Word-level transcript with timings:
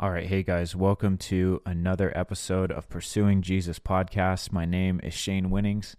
All 0.00 0.12
right, 0.12 0.28
hey 0.28 0.44
guys, 0.44 0.76
welcome 0.76 1.18
to 1.18 1.60
another 1.66 2.16
episode 2.16 2.70
of 2.70 2.88
Pursuing 2.88 3.42
Jesus 3.42 3.80
podcast. 3.80 4.52
My 4.52 4.64
name 4.64 5.00
is 5.02 5.12
Shane 5.12 5.50
Winnings, 5.50 5.96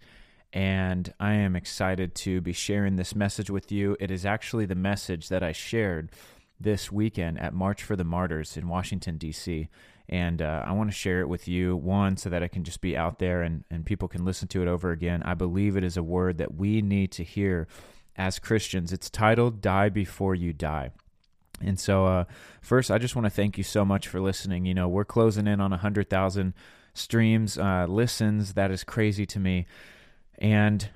and 0.54 1.12
I 1.20 1.34
am 1.34 1.54
excited 1.54 2.14
to 2.14 2.40
be 2.40 2.54
sharing 2.54 2.96
this 2.96 3.14
message 3.14 3.50
with 3.50 3.70
you. 3.70 3.98
It 4.00 4.10
is 4.10 4.24
actually 4.24 4.64
the 4.64 4.74
message 4.74 5.28
that 5.28 5.42
I 5.42 5.52
shared 5.52 6.12
this 6.58 6.90
weekend 6.90 7.40
at 7.40 7.52
March 7.52 7.82
for 7.82 7.94
the 7.94 8.02
Martyrs 8.02 8.56
in 8.56 8.68
Washington, 8.68 9.18
D.C. 9.18 9.68
And 10.08 10.40
uh, 10.40 10.64
I 10.64 10.72
want 10.72 10.88
to 10.88 10.96
share 10.96 11.20
it 11.20 11.28
with 11.28 11.46
you, 11.46 11.76
one, 11.76 12.16
so 12.16 12.30
that 12.30 12.42
I 12.42 12.48
can 12.48 12.64
just 12.64 12.80
be 12.80 12.96
out 12.96 13.18
there 13.18 13.42
and, 13.42 13.64
and 13.70 13.84
people 13.84 14.08
can 14.08 14.24
listen 14.24 14.48
to 14.48 14.62
it 14.62 14.68
over 14.68 14.92
again. 14.92 15.22
I 15.24 15.34
believe 15.34 15.76
it 15.76 15.84
is 15.84 15.98
a 15.98 16.02
word 16.02 16.38
that 16.38 16.54
we 16.54 16.80
need 16.80 17.12
to 17.12 17.22
hear 17.22 17.68
as 18.16 18.38
Christians. 18.38 18.94
It's 18.94 19.10
titled 19.10 19.60
Die 19.60 19.90
Before 19.90 20.34
You 20.34 20.54
Die. 20.54 20.90
And 21.60 21.78
so, 21.78 22.06
uh, 22.06 22.24
first, 22.60 22.90
I 22.90 22.98
just 22.98 23.14
want 23.14 23.26
to 23.26 23.30
thank 23.30 23.58
you 23.58 23.64
so 23.64 23.84
much 23.84 24.08
for 24.08 24.20
listening. 24.20 24.64
You 24.66 24.74
know, 24.74 24.88
we're 24.88 25.04
closing 25.04 25.46
in 25.46 25.60
on 25.60 25.70
100,000 25.70 26.54
streams, 26.94 27.58
uh, 27.58 27.86
listens. 27.88 28.54
That 28.54 28.70
is 28.70 28.84
crazy 28.84 29.26
to 29.26 29.38
me. 29.38 29.66
And, 30.38 30.88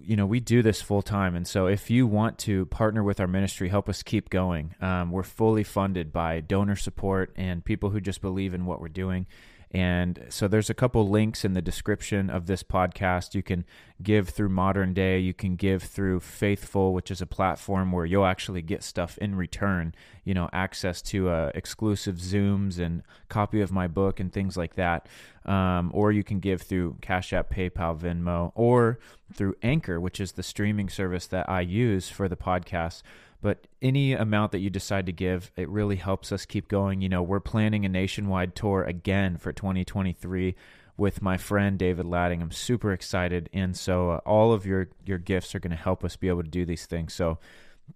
you 0.00 0.16
know, 0.16 0.26
we 0.26 0.40
do 0.40 0.62
this 0.62 0.80
full 0.80 1.02
time. 1.02 1.34
And 1.34 1.46
so, 1.46 1.66
if 1.66 1.90
you 1.90 2.06
want 2.06 2.38
to 2.40 2.66
partner 2.66 3.02
with 3.02 3.20
our 3.20 3.26
ministry, 3.26 3.68
help 3.68 3.88
us 3.88 4.02
keep 4.02 4.30
going. 4.30 4.74
Um, 4.80 5.10
we're 5.10 5.22
fully 5.22 5.64
funded 5.64 6.12
by 6.12 6.40
donor 6.40 6.76
support 6.76 7.32
and 7.36 7.64
people 7.64 7.90
who 7.90 8.00
just 8.00 8.20
believe 8.20 8.54
in 8.54 8.66
what 8.66 8.80
we're 8.80 8.88
doing. 8.88 9.26
And 9.74 10.26
so 10.28 10.46
there's 10.46 10.70
a 10.70 10.74
couple 10.74 11.08
links 11.08 11.44
in 11.44 11.54
the 11.54 11.60
description 11.60 12.30
of 12.30 12.46
this 12.46 12.62
podcast. 12.62 13.34
You 13.34 13.42
can 13.42 13.64
give 14.00 14.28
through 14.28 14.50
Modern 14.50 14.94
Day, 14.94 15.18
you 15.18 15.34
can 15.34 15.56
give 15.56 15.82
through 15.82 16.20
Faithful, 16.20 16.94
which 16.94 17.10
is 17.10 17.20
a 17.20 17.26
platform 17.26 17.90
where 17.90 18.06
you'll 18.06 18.24
actually 18.24 18.62
get 18.62 18.84
stuff 18.84 19.18
in 19.18 19.34
return, 19.34 19.92
you 20.22 20.32
know, 20.32 20.48
access 20.52 21.02
to 21.02 21.28
uh, 21.28 21.50
exclusive 21.56 22.16
Zooms 22.18 22.78
and 22.78 23.02
copy 23.28 23.60
of 23.60 23.72
my 23.72 23.88
book 23.88 24.20
and 24.20 24.32
things 24.32 24.56
like 24.56 24.76
that. 24.76 25.08
Um, 25.44 25.90
or 25.92 26.12
you 26.12 26.22
can 26.22 26.38
give 26.38 26.62
through 26.62 26.98
Cash 27.00 27.32
App, 27.32 27.52
PayPal, 27.52 27.98
Venmo, 27.98 28.52
or 28.54 29.00
through 29.32 29.56
Anchor, 29.60 30.00
which 30.00 30.20
is 30.20 30.32
the 30.32 30.44
streaming 30.44 30.88
service 30.88 31.26
that 31.26 31.50
I 31.50 31.62
use 31.62 32.08
for 32.08 32.28
the 32.28 32.36
podcast. 32.36 33.02
But 33.44 33.66
any 33.82 34.14
amount 34.14 34.52
that 34.52 34.60
you 34.60 34.70
decide 34.70 35.04
to 35.04 35.12
give, 35.12 35.52
it 35.54 35.68
really 35.68 35.96
helps 35.96 36.32
us 36.32 36.46
keep 36.46 36.66
going. 36.66 37.02
You 37.02 37.10
know, 37.10 37.22
we're 37.22 37.40
planning 37.40 37.84
a 37.84 37.90
nationwide 37.90 38.56
tour 38.56 38.82
again 38.84 39.36
for 39.36 39.52
2023 39.52 40.54
with 40.96 41.20
my 41.20 41.36
friend 41.36 41.78
David 41.78 42.06
Ladding. 42.06 42.40
I'm 42.40 42.50
super 42.50 42.90
excited, 42.90 43.50
and 43.52 43.76
so 43.76 44.12
uh, 44.12 44.20
all 44.24 44.54
of 44.54 44.64
your 44.64 44.88
your 45.04 45.18
gifts 45.18 45.54
are 45.54 45.58
going 45.58 45.72
to 45.72 45.76
help 45.76 46.04
us 46.04 46.16
be 46.16 46.28
able 46.28 46.42
to 46.42 46.48
do 46.48 46.64
these 46.64 46.86
things. 46.86 47.12
So, 47.12 47.38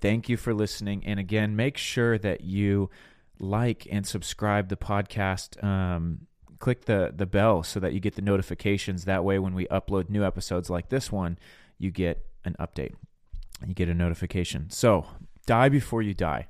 thank 0.03 0.29
you 0.29 0.37
for 0.37 0.53
listening, 0.53 1.03
and 1.07 1.19
again, 1.19 1.57
make 1.57 1.79
sure 1.79 2.19
that 2.19 2.43
you 2.43 2.91
like 3.41 3.89
and 3.91 4.07
subscribe 4.07 4.69
the 4.69 4.77
podcast. 4.77 5.65
Um, 5.65 6.27
click 6.59 6.85
the 6.85 7.11
the 7.17 7.25
bell 7.25 7.63
so 7.63 7.81
that 7.81 7.95
you 7.95 8.01
get 8.01 8.17
the 8.17 8.21
notifications. 8.21 9.07
That 9.07 9.25
way, 9.25 9.39
when 9.39 9.55
we 9.55 9.65
upload 9.69 10.11
new 10.11 10.27
episodes 10.27 10.69
like 10.69 10.91
this 10.91 11.11
one, 11.11 11.39
you 11.79 11.91
get 11.91 12.27
an 12.45 12.55
update. 12.61 12.97
You 13.67 13.73
get 13.73 13.89
a 13.89 13.95
notification. 13.95 14.69
So, 14.69 15.07
die 15.49 15.71
before 15.71 16.03
you 16.03 16.13
die. 16.13 16.47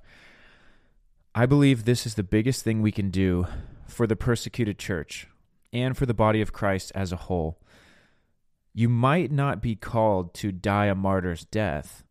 I 1.33 1.47
believe 1.47 1.85
this 1.85 2.05
is 2.05 2.17
the 2.17 2.25
biggest 2.25 2.65
thing 2.65 2.83
we 2.83 2.91
can 2.91 3.11
do 3.11 3.47
for 3.87 4.09
the 4.09 4.17
persecuted 4.17 4.77
church 4.77 5.29
and 5.73 5.97
for 5.97 6.05
the 6.05 6.13
body 6.13 6.41
of 6.41 6.53
Christ 6.53 6.91
as 6.97 7.13
a 7.13 7.17
whole. 7.29 7.61
You 8.75 8.89
might 8.89 9.31
not 9.31 9.63
be 9.63 9.77
called 9.77 10.35
to 10.35 10.51
die 10.51 10.87
a 10.87 10.97
martyr's 10.97 11.45
death, 11.45 12.03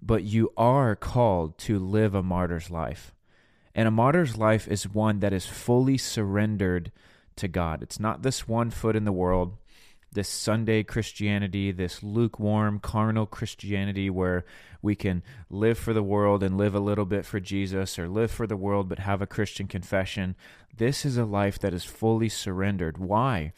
but 0.00 0.24
you 0.24 0.50
are 0.56 0.96
called 0.96 1.58
to 1.58 1.78
live 1.78 2.14
a 2.14 2.22
martyr's 2.22 2.70
life. 2.70 3.14
And 3.74 3.86
a 3.86 3.90
martyr's 3.90 4.38
life 4.38 4.66
is 4.66 4.88
one 4.88 5.20
that 5.20 5.34
is 5.34 5.44
fully 5.44 5.98
surrendered 5.98 6.90
to 7.36 7.48
God. 7.48 7.82
It's 7.82 8.00
not 8.00 8.22
this 8.22 8.48
one 8.48 8.70
foot 8.70 8.96
in 8.96 9.04
the 9.04 9.12
world 9.12 9.58
this 10.14 10.28
Sunday 10.28 10.82
Christianity, 10.82 11.70
this 11.72 12.02
lukewarm, 12.02 12.78
carnal 12.78 13.26
Christianity 13.26 14.08
where 14.08 14.44
we 14.80 14.94
can 14.94 15.22
live 15.50 15.78
for 15.78 15.92
the 15.92 16.02
world 16.02 16.42
and 16.42 16.56
live 16.56 16.74
a 16.74 16.80
little 16.80 17.04
bit 17.04 17.26
for 17.26 17.40
Jesus, 17.40 17.98
or 17.98 18.08
live 18.08 18.30
for 18.30 18.46
the 18.46 18.56
world 18.56 18.88
but 18.88 19.00
have 19.00 19.20
a 19.20 19.26
Christian 19.26 19.66
confession. 19.66 20.36
This 20.76 21.04
is 21.04 21.16
a 21.16 21.24
life 21.24 21.58
that 21.58 21.74
is 21.74 21.84
fully 21.84 22.28
surrendered. 22.28 22.98
Why? 22.98 23.52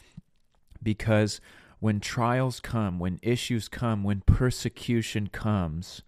Because 0.83 1.41
when 1.79 2.01
trials 2.01 2.61
come, 2.61 2.99
when 2.99 3.21
issues 3.23 3.69
come, 3.69 4.03
when 4.03 4.23
persecution 4.23 5.29
comes, 5.29 6.03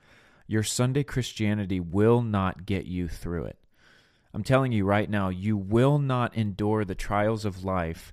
your 0.47 0.63
Sunday 0.63 1.03
Christianity 1.03 1.79
will 1.79 2.23
not 2.23 2.65
get 2.65 2.87
you 2.87 3.07
through 3.07 3.45
it. 3.45 3.59
I'm 4.33 4.45
telling 4.45 4.73
you 4.73 4.85
right 4.85 5.11
now, 5.11 5.29
you 5.29 5.57
will 5.57 5.99
not 5.99 6.35
endure 6.37 6.85
the 6.85 6.95
trials 6.95 7.45
of 7.45 7.65
life 7.65 8.13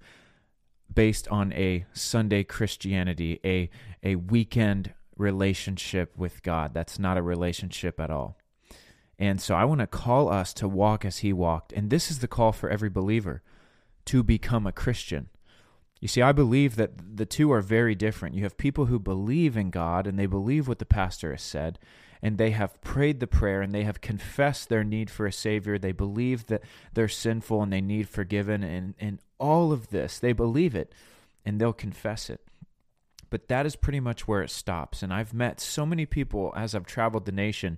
based 0.93 1.27
on 1.29 1.51
a 1.53 1.85
Sunday 1.93 2.43
Christianity, 2.43 3.39
a 3.43 3.69
a 4.03 4.15
weekend 4.15 4.93
relationship 5.17 6.17
with 6.17 6.43
God. 6.43 6.73
That's 6.73 6.99
not 6.99 7.17
a 7.17 7.21
relationship 7.21 7.99
at 7.99 8.11
all. 8.11 8.37
And 9.17 9.39
so 9.39 9.55
I 9.55 9.63
want 9.63 9.79
to 9.79 9.87
call 9.87 10.29
us 10.29 10.53
to 10.55 10.67
walk 10.67 11.05
as 11.05 11.19
he 11.19 11.31
walked. 11.31 11.71
And 11.71 11.89
this 11.89 12.11
is 12.11 12.19
the 12.19 12.27
call 12.27 12.51
for 12.51 12.69
every 12.69 12.89
believer 12.89 13.41
to 14.05 14.23
become 14.23 14.67
a 14.67 14.73
Christian. 14.73 15.29
You 16.01 16.07
see, 16.07 16.21
I 16.21 16.33
believe 16.33 16.75
that 16.75 17.17
the 17.17 17.25
two 17.25 17.51
are 17.51 17.61
very 17.61 17.95
different. 17.95 18.35
You 18.35 18.43
have 18.43 18.57
people 18.57 18.85
who 18.85 18.99
believe 18.99 19.55
in 19.55 19.69
God 19.69 20.05
and 20.05 20.19
they 20.19 20.25
believe 20.25 20.67
what 20.67 20.79
the 20.79 20.85
pastor 20.85 21.31
has 21.31 21.41
said, 21.41 21.79
and 22.21 22.37
they 22.37 22.51
have 22.51 22.79
prayed 22.81 23.19
the 23.19 23.27
prayer 23.27 23.61
and 23.61 23.73
they 23.73 23.83
have 23.83 24.01
confessed 24.01 24.67
their 24.67 24.83
need 24.83 25.09
for 25.09 25.25
a 25.25 25.31
Savior. 25.31 25.77
They 25.77 25.93
believe 25.93 26.47
that 26.47 26.61
they're 26.93 27.07
sinful 27.07 27.63
and 27.63 27.71
they 27.71 27.81
need 27.81 28.09
forgiven, 28.09 28.63
and, 28.63 28.93
and 28.99 29.19
all 29.39 29.71
of 29.71 29.89
this, 29.89 30.19
they 30.19 30.33
believe 30.33 30.75
it 30.75 30.93
and 31.45 31.59
they'll 31.59 31.73
confess 31.73 32.29
it. 32.29 32.41
But 33.29 33.47
that 33.47 33.65
is 33.65 33.75
pretty 33.75 33.99
much 33.99 34.27
where 34.27 34.41
it 34.41 34.49
stops. 34.49 35.03
And 35.03 35.13
I've 35.13 35.33
met 35.33 35.59
so 35.59 35.85
many 35.85 36.05
people 36.05 36.53
as 36.55 36.73
I've 36.73 36.85
traveled 36.85 37.25
the 37.25 37.31
nation 37.31 37.77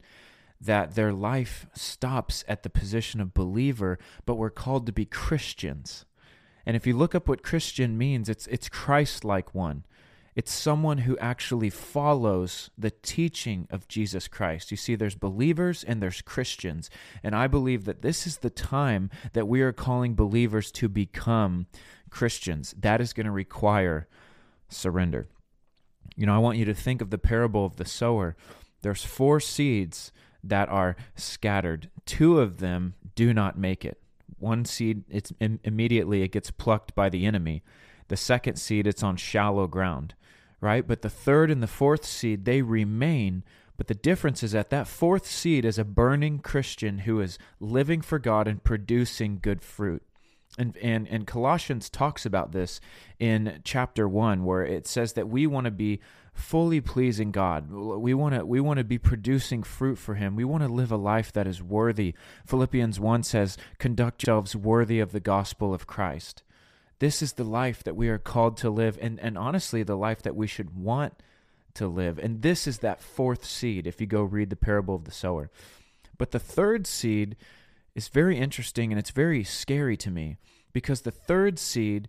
that 0.59 0.95
their 0.95 1.13
life 1.13 1.68
stops 1.73 2.44
at 2.47 2.63
the 2.63 2.69
position 2.69 3.22
of 3.22 3.34
believer, 3.34 4.00
but 4.25 4.35
we're 4.35 4.50
called 4.50 4.85
to 4.88 4.91
be 4.91 5.06
Christians. 5.06 6.06
And 6.66 6.75
if 6.75 6.85
you 6.85 6.97
look 6.97 7.16
up 7.16 7.28
what 7.28 7.44
Christian 7.44 7.97
means, 7.97 8.28
it's 8.28 8.47
it's 8.47 8.68
Christ-like 8.68 9.56
one. 9.56 9.85
It's 10.38 10.53
someone 10.53 11.00
who 11.00 11.18
actually 11.18 11.72
follows 11.72 12.70
the 12.78 12.92
teaching 12.92 13.68
of 13.72 13.88
Jesus 13.88 14.28
Christ. 14.28 14.70
You 14.70 14.78
see, 14.78 14.94
there's 14.94 15.16
believers 15.16 15.84
and 15.84 16.00
there's 16.00 16.22
Christians. 16.22 16.92
And 17.24 17.36
I 17.36 17.48
believe 17.48 17.86
that 17.86 18.03
this 18.03 18.28
is 18.28 18.38
the 18.38 18.52
time 18.52 19.09
that 19.34 19.48
we 19.48 19.62
are 19.62 19.74
calling 19.74 20.14
believers 20.14 20.72
to 20.74 20.88
become 20.88 21.66
Christians. 22.12 22.75
That 22.78 23.02
is 23.02 23.14
going 23.14 23.25
to 23.25 23.31
require 23.31 24.08
surrender. 24.70 25.25
You 26.16 26.28
know, 26.28 26.36
I 26.36 26.38
want 26.38 26.59
you 26.59 26.66
to 26.66 26.74
think 26.75 27.02
of 27.02 27.09
the 27.09 27.18
parable 27.18 27.66
of 27.66 27.78
the 27.78 27.86
sower. 27.86 28.36
There's 28.84 29.04
four 29.04 29.40
seeds 29.40 30.12
that 30.44 30.69
are 30.69 30.96
scattered, 31.16 31.90
two 32.06 32.40
of 32.40 32.59
them 32.59 32.94
do 33.16 33.34
not 33.34 33.58
make 33.58 33.84
it. 33.84 34.00
One 34.38 34.66
seed, 34.66 35.04
it's 35.09 35.34
immediately 35.40 36.22
it 36.22 36.31
gets 36.31 36.52
plucked 36.52 36.94
by 36.94 37.09
the 37.09 37.25
enemy. 37.25 37.64
The 38.08 38.18
second 38.18 38.58
seed, 38.58 38.86
it's 38.86 39.02
on 39.02 39.18
shallow 39.18 39.66
ground 39.66 40.13
right? 40.62 40.88
But 40.88 41.01
the 41.01 41.09
third 41.09 41.51
and 41.51 41.62
the 41.62 41.68
fourth 41.68 42.06
seed, 42.06 42.45
they 42.45 42.62
remain. 42.62 43.44
But 43.77 43.88
the 43.88 43.95
difference 43.95 44.42
is 44.44 44.54
that 44.54 44.69
that 44.71 44.88
fourth 44.88 45.27
seed 45.27 45.65
is 45.65 45.77
a 45.77 45.86
burning 45.86 46.39
Christian 46.39 47.00
who 47.00 47.21
is 47.21 47.38
living 47.59 48.01
for 48.01 48.19
God 48.19 48.48
and 48.48 48.63
producing 48.63 49.39
good 49.42 49.62
fruit. 49.62 50.04
And, 50.57 50.75
and, 50.77 51.07
and 51.07 51.27
Colossians 51.27 51.89
talks 51.89 52.25
about 52.25 52.51
this 52.51 52.81
in 53.19 53.62
chapter 53.63 54.07
1 54.07 54.44
where 54.44 54.65
it 54.65 54.88
says 54.88 55.13
that 55.13 55.30
we 55.30 55.45
want 55.45 55.65
to 55.65 55.71
be 55.71 56.00
fully 56.33 56.81
pleasing 56.81 57.31
God. 57.31 57.69
We 57.69 58.13
want 58.13 58.36
to 58.36 58.45
we 58.45 58.59
want 58.59 58.77
to 58.77 58.83
be 58.83 58.98
producing 58.98 59.63
fruit 59.63 59.98
for 59.98 60.15
him. 60.15 60.36
We 60.36 60.45
want 60.45 60.63
to 60.63 60.69
live 60.69 60.92
a 60.92 60.98
life 60.98 61.31
that 61.33 61.48
is 61.48 61.62
worthy. 61.62 62.13
Philippians 62.45 63.00
1 63.00 63.24
says, 63.24 63.57
"Conduct 63.80 64.24
yourselves 64.24 64.56
worthy 64.56 65.00
of 65.00 65.12
the 65.12 65.19
gospel 65.19 65.74
of 65.74 65.88
Christ." 65.88 66.44
This 66.99 67.21
is 67.21 67.33
the 67.33 67.44
life 67.44 67.83
that 67.83 67.95
we 67.95 68.09
are 68.09 68.17
called 68.17 68.57
to 68.57 68.69
live, 68.69 68.97
and, 69.01 69.19
and 69.19 69.38
honestly, 69.38 69.83
the 69.83 69.97
life 69.97 70.21
that 70.23 70.35
we 70.35 70.47
should 70.47 70.75
want 70.75 71.13
to 71.75 71.88
live. 71.88 72.17
And 72.17 72.41
this 72.41 72.65
is 72.67 72.79
that 72.79 73.01
fourth 73.01 73.45
seed, 73.45 73.85
if 73.85 74.01
you 74.01 74.07
go 74.07 74.23
read 74.23 74.49
the 74.49 74.55
parable 74.55 74.95
of 74.95 75.05
the 75.05 75.11
sower. 75.11 75.51
But 76.17 76.31
the 76.31 76.39
third 76.39 76.88
seed 76.88 77.35
is 77.95 78.07
very 78.07 78.38
interesting 78.38 78.91
and 78.91 78.99
it's 78.99 79.11
very 79.11 79.44
scary 79.44 79.97
to 79.97 80.11
me 80.11 80.38
because 80.73 81.01
the 81.01 81.11
third 81.11 81.59
seed 81.59 82.07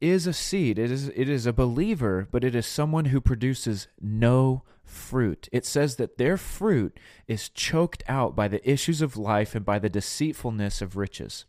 is 0.00 0.26
a 0.26 0.32
seed. 0.32 0.78
It 0.78 0.90
is 0.90 1.08
it 1.08 1.28
is 1.28 1.46
a 1.46 1.52
believer, 1.52 2.28
but 2.30 2.44
it 2.44 2.54
is 2.54 2.66
someone 2.66 3.06
who 3.06 3.20
produces 3.20 3.88
no 4.00 4.62
fruit. 4.84 5.48
It 5.52 5.64
says 5.64 5.96
that 5.96 6.18
their 6.18 6.36
fruit 6.36 6.98
is 7.26 7.48
choked 7.48 8.02
out 8.08 8.36
by 8.36 8.48
the 8.48 8.68
issues 8.68 9.00
of 9.00 9.16
life 9.16 9.54
and 9.54 9.64
by 9.64 9.78
the 9.78 9.88
deceitfulness 9.88 10.82
of 10.82 10.96
riches. 10.96 11.46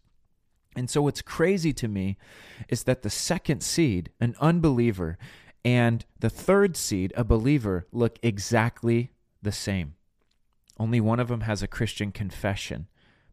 And 0.75 0.89
so 0.89 1.01
what's 1.01 1.21
crazy 1.21 1.73
to 1.73 1.87
me 1.87 2.17
is 2.69 2.83
that 2.83 3.01
the 3.01 3.09
second 3.09 3.61
seed, 3.61 4.11
an 4.19 4.35
unbeliever, 4.39 5.17
and 5.63 6.05
the 6.19 6.29
third 6.29 6.75
seed, 6.77 7.13
a 7.15 7.23
believer, 7.23 7.87
look 7.91 8.19
exactly 8.21 9.11
the 9.41 9.51
same. 9.51 9.95
Only 10.77 10.99
one 10.99 11.19
of 11.19 11.29
them 11.29 11.41
has 11.41 11.63
a 11.63 11.67
Christian 11.67 12.11
confession 12.11 12.87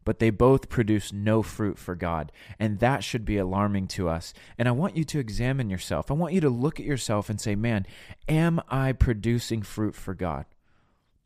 but 0.05 0.19
they 0.19 0.29
both 0.29 0.69
produce 0.69 1.13
no 1.13 1.41
fruit 1.41 1.77
for 1.77 1.95
God. 1.95 2.31
And 2.59 2.79
that 2.79 3.03
should 3.03 3.25
be 3.25 3.37
alarming 3.37 3.87
to 3.89 4.09
us. 4.09 4.33
And 4.57 4.67
I 4.67 4.71
want 4.71 4.97
you 4.97 5.03
to 5.05 5.19
examine 5.19 5.69
yourself. 5.69 6.11
I 6.11 6.13
want 6.13 6.33
you 6.33 6.41
to 6.41 6.49
look 6.49 6.79
at 6.79 6.85
yourself 6.85 7.29
and 7.29 7.39
say, 7.39 7.55
man, 7.55 7.85
am 8.27 8.61
I 8.69 8.91
producing 8.91 9.61
fruit 9.61 9.95
for 9.95 10.13
God? 10.13 10.45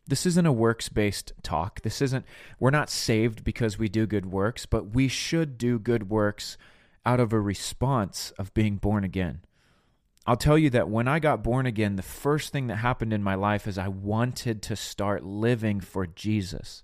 This 0.08 0.26
isn't 0.26 0.46
a 0.46 0.52
works 0.52 0.90
based 0.90 1.34
talk. 1.44 1.82
This 1.82 2.02
isn't, 2.02 2.26
we're 2.60 2.70
not 2.70 2.90
saved 2.90 3.44
because 3.44 3.78
we 3.78 3.90
do 3.90 4.06
good 4.06 4.26
works, 4.28 4.66
but 4.66 4.96
we 4.96 5.08
should 5.08 5.58
do 5.58 5.80
good 5.80 6.10
works 6.10 6.58
out 7.06 7.20
of 7.20 7.34
a 7.34 7.40
response 7.40 8.32
of 8.38 8.54
being 8.54 8.78
born 8.78 9.04
again. 9.04 9.42
I'll 10.26 10.36
tell 10.36 10.58
you 10.58 10.70
that 10.72 10.90
when 10.90 11.08
I 11.08 11.20
got 11.20 11.44
born 11.44 11.66
again, 11.66 11.96
the 11.96 12.02
first 12.02 12.52
thing 12.52 12.68
that 12.68 12.78
happened 12.78 13.14
in 13.14 13.24
my 13.24 13.36
life 13.36 13.68
is 13.68 13.78
I 13.78 13.88
wanted 13.88 14.62
to 14.64 14.76
start 14.76 15.24
living 15.24 15.80
for 15.80 16.06
Jesus 16.06 16.84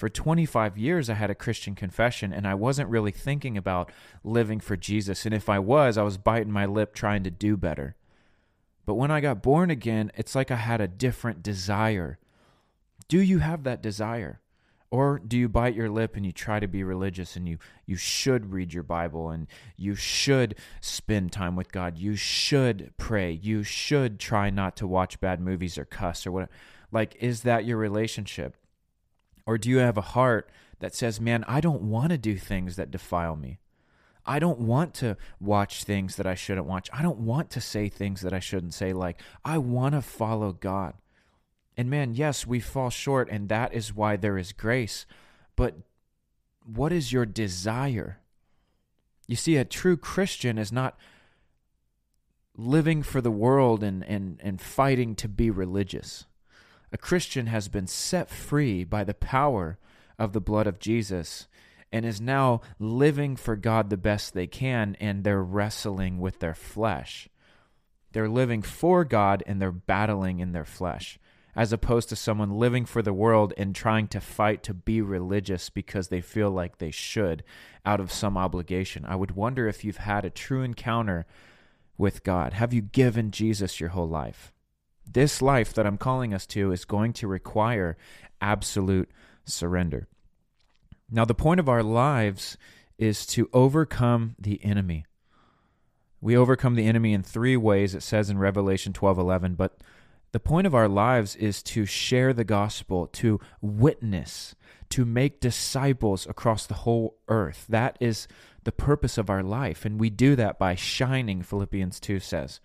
for 0.00 0.08
25 0.08 0.78
years 0.78 1.10
I 1.10 1.14
had 1.14 1.28
a 1.28 1.34
Christian 1.34 1.74
confession 1.74 2.32
and 2.32 2.48
I 2.48 2.54
wasn't 2.54 2.88
really 2.88 3.12
thinking 3.12 3.58
about 3.58 3.92
living 4.24 4.58
for 4.58 4.74
Jesus. 4.74 5.26
And 5.26 5.34
if 5.34 5.50
I 5.50 5.58
was, 5.58 5.98
I 5.98 6.02
was 6.02 6.16
biting 6.16 6.50
my 6.50 6.64
lip 6.64 6.94
trying 6.94 7.22
to 7.24 7.30
do 7.30 7.54
better. 7.54 7.96
But 8.86 8.94
when 8.94 9.10
I 9.10 9.20
got 9.20 9.42
born 9.42 9.70
again, 9.70 10.10
it's 10.16 10.34
like 10.34 10.50
I 10.50 10.56
had 10.56 10.80
a 10.80 10.88
different 10.88 11.42
desire. 11.42 12.18
Do 13.10 13.20
you 13.20 13.40
have 13.40 13.64
that 13.64 13.82
desire? 13.82 14.40
Or 14.92 15.18
do 15.18 15.36
you 15.36 15.48
bite 15.48 15.74
your 15.74 15.90
lip 15.90 16.14
and 16.14 16.24
you 16.24 16.30
try 16.30 16.60
to 16.60 16.68
be 16.68 16.84
religious 16.84 17.34
and 17.34 17.48
you, 17.48 17.58
you 17.86 17.96
should 17.96 18.52
read 18.52 18.72
your 18.72 18.84
Bible 18.84 19.30
and 19.30 19.48
you 19.76 19.96
should 19.96 20.54
spend 20.80 21.32
time 21.32 21.56
with 21.56 21.72
God? 21.72 21.98
You 21.98 22.14
should 22.14 22.92
pray. 22.98 23.32
You 23.32 23.64
should 23.64 24.20
try 24.20 24.48
not 24.48 24.76
to 24.76 24.86
watch 24.86 25.20
bad 25.20 25.40
movies 25.40 25.76
or 25.76 25.84
cuss 25.84 26.24
or 26.24 26.30
whatever. 26.30 26.52
Like, 26.92 27.16
is 27.18 27.42
that 27.42 27.64
your 27.64 27.78
relationship? 27.78 28.56
Or 29.44 29.58
do 29.58 29.68
you 29.68 29.78
have 29.78 29.98
a 29.98 30.02
heart 30.02 30.48
that 30.78 30.94
says, 30.94 31.20
man, 31.20 31.44
I 31.48 31.60
don't 31.60 31.82
want 31.82 32.10
to 32.10 32.18
do 32.18 32.36
things 32.36 32.76
that 32.76 32.92
defile 32.92 33.34
me? 33.34 33.58
I 34.24 34.38
don't 34.38 34.60
want 34.60 34.94
to 34.94 35.16
watch 35.40 35.82
things 35.82 36.14
that 36.14 36.26
I 36.28 36.36
shouldn't 36.36 36.68
watch. 36.68 36.88
I 36.92 37.02
don't 37.02 37.18
want 37.18 37.50
to 37.50 37.60
say 37.60 37.88
things 37.88 38.20
that 38.20 38.32
I 38.32 38.38
shouldn't 38.38 38.74
say. 38.74 38.92
Like, 38.92 39.20
I 39.44 39.58
want 39.58 39.96
to 39.96 40.02
follow 40.02 40.52
God. 40.52 40.94
And 41.80 41.88
man, 41.88 42.12
yes, 42.12 42.46
we 42.46 42.60
fall 42.60 42.90
short, 42.90 43.30
and 43.30 43.48
that 43.48 43.72
is 43.72 43.96
why 43.96 44.16
there 44.16 44.36
is 44.36 44.52
grace. 44.52 45.06
But 45.56 45.76
what 46.62 46.92
is 46.92 47.10
your 47.10 47.24
desire? 47.24 48.18
You 49.26 49.34
see, 49.34 49.56
a 49.56 49.64
true 49.64 49.96
Christian 49.96 50.58
is 50.58 50.70
not 50.70 50.98
living 52.54 53.02
for 53.02 53.22
the 53.22 53.30
world 53.30 53.82
and, 53.82 54.04
and, 54.04 54.38
and 54.42 54.60
fighting 54.60 55.14
to 55.14 55.26
be 55.26 55.48
religious. 55.48 56.26
A 56.92 56.98
Christian 56.98 57.46
has 57.46 57.68
been 57.68 57.86
set 57.86 58.28
free 58.28 58.84
by 58.84 59.02
the 59.02 59.14
power 59.14 59.78
of 60.18 60.34
the 60.34 60.40
blood 60.42 60.66
of 60.66 60.80
Jesus 60.80 61.48
and 61.90 62.04
is 62.04 62.20
now 62.20 62.60
living 62.78 63.36
for 63.36 63.56
God 63.56 63.88
the 63.88 63.96
best 63.96 64.34
they 64.34 64.46
can, 64.46 64.98
and 65.00 65.24
they're 65.24 65.42
wrestling 65.42 66.20
with 66.20 66.40
their 66.40 66.52
flesh. 66.52 67.30
They're 68.12 68.28
living 68.28 68.60
for 68.60 69.02
God 69.02 69.42
and 69.46 69.62
they're 69.62 69.72
battling 69.72 70.40
in 70.40 70.52
their 70.52 70.66
flesh, 70.66 71.18
as 71.56 71.72
opposed 71.72 72.08
to 72.08 72.16
someone 72.16 72.50
living 72.50 72.84
for 72.84 73.02
the 73.02 73.12
world 73.12 73.52
and 73.56 73.74
trying 73.74 74.06
to 74.08 74.20
fight 74.20 74.62
to 74.62 74.74
be 74.74 75.00
religious 75.00 75.70
because 75.70 76.08
they 76.08 76.20
feel 76.20 76.50
like 76.50 76.78
they 76.78 76.90
should 76.90 77.42
out 77.84 78.00
of 78.00 78.12
some 78.12 78.36
obligation. 78.36 79.04
I 79.04 79.16
would 79.16 79.32
wonder 79.32 79.66
if 79.66 79.84
you've 79.84 79.98
had 79.98 80.24
a 80.24 80.30
true 80.30 80.62
encounter 80.62 81.26
with 81.98 82.22
God. 82.22 82.52
Have 82.54 82.72
you 82.72 82.80
given 82.80 83.30
Jesus 83.30 83.80
your 83.80 83.90
whole 83.90 84.08
life? 84.08 84.52
This 85.10 85.42
life 85.42 85.72
that 85.74 85.86
I'm 85.86 85.98
calling 85.98 86.32
us 86.32 86.46
to 86.48 86.72
is 86.72 86.84
going 86.84 87.12
to 87.14 87.26
require 87.26 87.96
absolute 88.40 89.10
surrender. 89.44 90.06
Now, 91.10 91.24
the 91.24 91.34
point 91.34 91.58
of 91.58 91.68
our 91.68 91.82
lives 91.82 92.56
is 92.96 93.26
to 93.26 93.50
overcome 93.52 94.36
the 94.38 94.64
enemy. 94.64 95.04
We 96.20 96.36
overcome 96.36 96.74
the 96.74 96.86
enemy 96.86 97.12
in 97.12 97.22
three 97.22 97.56
ways, 97.56 97.94
it 97.94 98.02
says 98.02 98.30
in 98.30 98.38
Revelation 98.38 98.92
12 98.92 99.18
11. 99.18 99.54
But 99.54 99.78
the 100.32 100.40
point 100.40 100.66
of 100.66 100.74
our 100.74 100.88
lives 100.88 101.36
is 101.36 101.62
to 101.64 101.86
share 101.86 102.32
the 102.32 102.44
gospel, 102.44 103.06
to 103.08 103.40
witness, 103.60 104.54
to 104.90 105.04
make 105.04 105.40
disciples 105.40 106.26
across 106.26 106.66
the 106.66 106.74
whole 106.74 107.16
earth. 107.28 107.66
That 107.68 107.96
is 108.00 108.28
the 108.64 108.72
purpose 108.72 109.18
of 109.18 109.30
our 109.30 109.42
life. 109.42 109.84
And 109.84 109.98
we 109.98 110.10
do 110.10 110.36
that 110.36 110.58
by 110.58 110.74
shining, 110.74 111.42
Philippians 111.42 111.98
2 112.00 112.20
says 112.20 112.60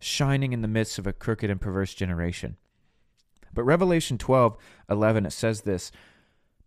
shining 0.00 0.52
in 0.52 0.62
the 0.62 0.68
midst 0.68 0.98
of 0.98 1.06
a 1.06 1.12
crooked 1.12 1.50
and 1.50 1.60
perverse 1.60 1.94
generation. 1.94 2.56
But 3.52 3.64
Revelation 3.64 4.18
12 4.18 4.56
11, 4.88 5.26
it 5.26 5.32
says 5.32 5.62
this 5.62 5.90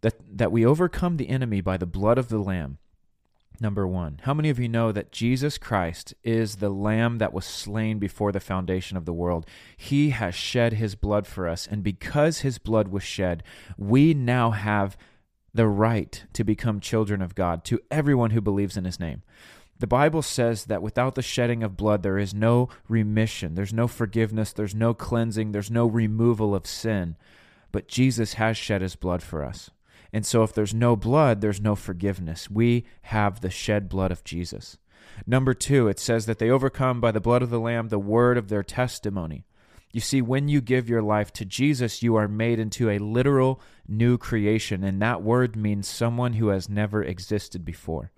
that, 0.02 0.16
that 0.38 0.52
we 0.52 0.66
overcome 0.66 1.18
the 1.18 1.30
enemy 1.30 1.62
by 1.62 1.78
the 1.78 1.86
blood 1.86 2.18
of 2.18 2.30
the 2.30 2.40
Lamb. 2.40 2.80
Number 3.62 3.88
one, 3.88 4.22
how 4.24 4.34
many 4.34 4.50
of 4.50 4.58
you 4.58 4.68
know 4.68 4.92
that 4.92 5.12
Jesus 5.12 5.60
Christ 5.60 6.16
is 6.24 6.56
the 6.56 6.72
Lamb 6.72 7.20
that 7.20 7.32
was 7.32 7.46
slain 7.46 8.00
before 8.00 8.32
the 8.32 8.40
foundation 8.40 8.98
of 8.98 9.06
the 9.06 9.14
world? 9.14 9.46
He 9.78 10.10
has 10.10 10.34
shed 10.34 10.74
his 10.74 10.96
blood 10.96 11.28
for 11.28 11.48
us, 11.48 11.68
and 11.68 11.84
because 11.84 12.40
his 12.40 12.58
blood 12.58 12.88
was 12.88 13.04
shed, 13.04 13.44
we 13.78 14.16
now 14.16 14.50
have 14.50 14.98
the 15.54 15.68
right 15.68 16.26
to 16.34 16.44
become 16.44 16.80
children 16.80 17.22
of 17.22 17.36
God 17.36 17.64
to 17.66 17.80
everyone 17.92 18.32
who 18.32 18.42
believes 18.42 18.78
in 18.78 18.86
his 18.86 19.00
name. 19.00 19.22
The 19.78 19.86
Bible 19.86 20.24
says 20.24 20.66
that 20.66 20.82
without 20.82 21.14
the 21.14 21.22
shedding 21.22 21.62
of 21.62 21.78
blood, 21.78 22.02
there 22.02 22.18
is 22.18 22.34
no 22.34 22.68
remission, 22.90 23.54
there's 23.54 23.74
no 23.74 23.88
forgiveness, 23.88 24.52
there's 24.54 24.74
no 24.74 24.96
cleansing, 24.96 25.52
there's 25.52 25.70
no 25.70 25.86
removal 25.86 26.56
of 26.56 26.66
sin. 26.66 27.16
But 27.72 27.88
Jesus 27.88 28.34
has 28.34 28.58
shed 28.58 28.82
his 28.82 28.96
blood 28.96 29.22
for 29.22 29.46
us. 29.46 29.70
And 30.14 30.26
so, 30.26 30.44
if 30.44 30.54
there's 30.54 30.74
no 30.74 30.96
blood, 30.96 31.42
there's 31.42 31.62
no 31.62 31.76
forgiveness. 31.76 32.50
We 32.50 32.86
have 33.04 33.42
the 33.42 33.50
shed 33.50 33.88
blood 33.88 34.12
of 34.12 34.24
Jesus. 34.24 34.78
Number 35.26 35.54
two, 35.54 35.88
it 35.88 36.00
says 36.00 36.26
that 36.26 36.40
they 36.40 36.50
overcome 36.50 37.00
by 37.00 37.12
the 37.12 37.22
blood 37.22 37.42
of 37.42 37.50
the 37.50 37.60
Lamb 37.60 37.90
the 37.90 38.00
word 38.00 38.38
of 38.38 38.50
their 38.50 38.64
testimony. 38.64 39.46
You 39.94 40.02
see, 40.02 40.22
when 40.22 40.48
you 40.48 40.62
give 40.62 40.90
your 40.90 41.02
life 41.02 41.34
to 41.34 41.46
Jesus, 41.46 42.02
you 42.02 42.16
are 42.16 42.28
made 42.28 42.60
into 42.60 42.90
a 42.90 42.98
literal 42.98 43.62
new 43.88 44.18
creation, 44.18 44.84
and 44.84 45.02
that 45.02 45.22
word 45.22 45.56
means 45.56 45.88
someone 45.88 46.34
who 46.34 46.48
has 46.48 46.70
never 46.70 47.04
existed 47.04 47.66
before 47.66 48.12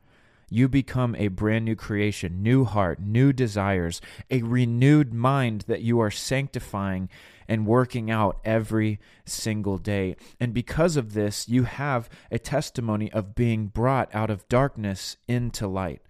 you 0.54 0.70
become 0.70 1.16
a 1.16 1.30
brand 1.30 1.66
new 1.66 1.76
creation, 1.76 2.44
new 2.44 2.64
heart, 2.64 3.00
new 3.00 3.34
desires, 3.34 4.00
a 4.30 4.44
renewed 4.44 5.12
mind 5.12 5.66
that 5.68 5.82
you 5.82 6.00
are 6.00 6.12
sanctifying 6.12 7.10
and 7.48 7.66
working 7.66 8.10
out 8.10 8.40
every 8.44 9.00
single 9.26 9.78
day. 9.78 10.16
And 10.40 10.54
because 10.54 10.98
of 10.98 11.14
this, 11.14 11.48
you 11.48 11.64
have 11.64 12.10
a 12.32 12.40
testimony 12.40 13.12
of 13.12 13.36
being 13.36 13.68
brought 13.68 14.14
out 14.14 14.30
of 14.30 14.48
darkness 14.48 15.18
into 15.28 15.68
light. 15.68 16.02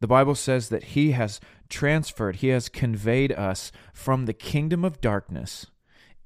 The 0.00 0.08
Bible 0.08 0.34
says 0.34 0.68
that 0.68 0.84
He 0.84 1.12
has 1.12 1.40
transferred, 1.68 2.36
He 2.36 2.48
has 2.48 2.68
conveyed 2.68 3.32
us 3.32 3.72
from 3.92 4.26
the 4.26 4.32
kingdom 4.32 4.84
of 4.84 5.00
darkness 5.00 5.66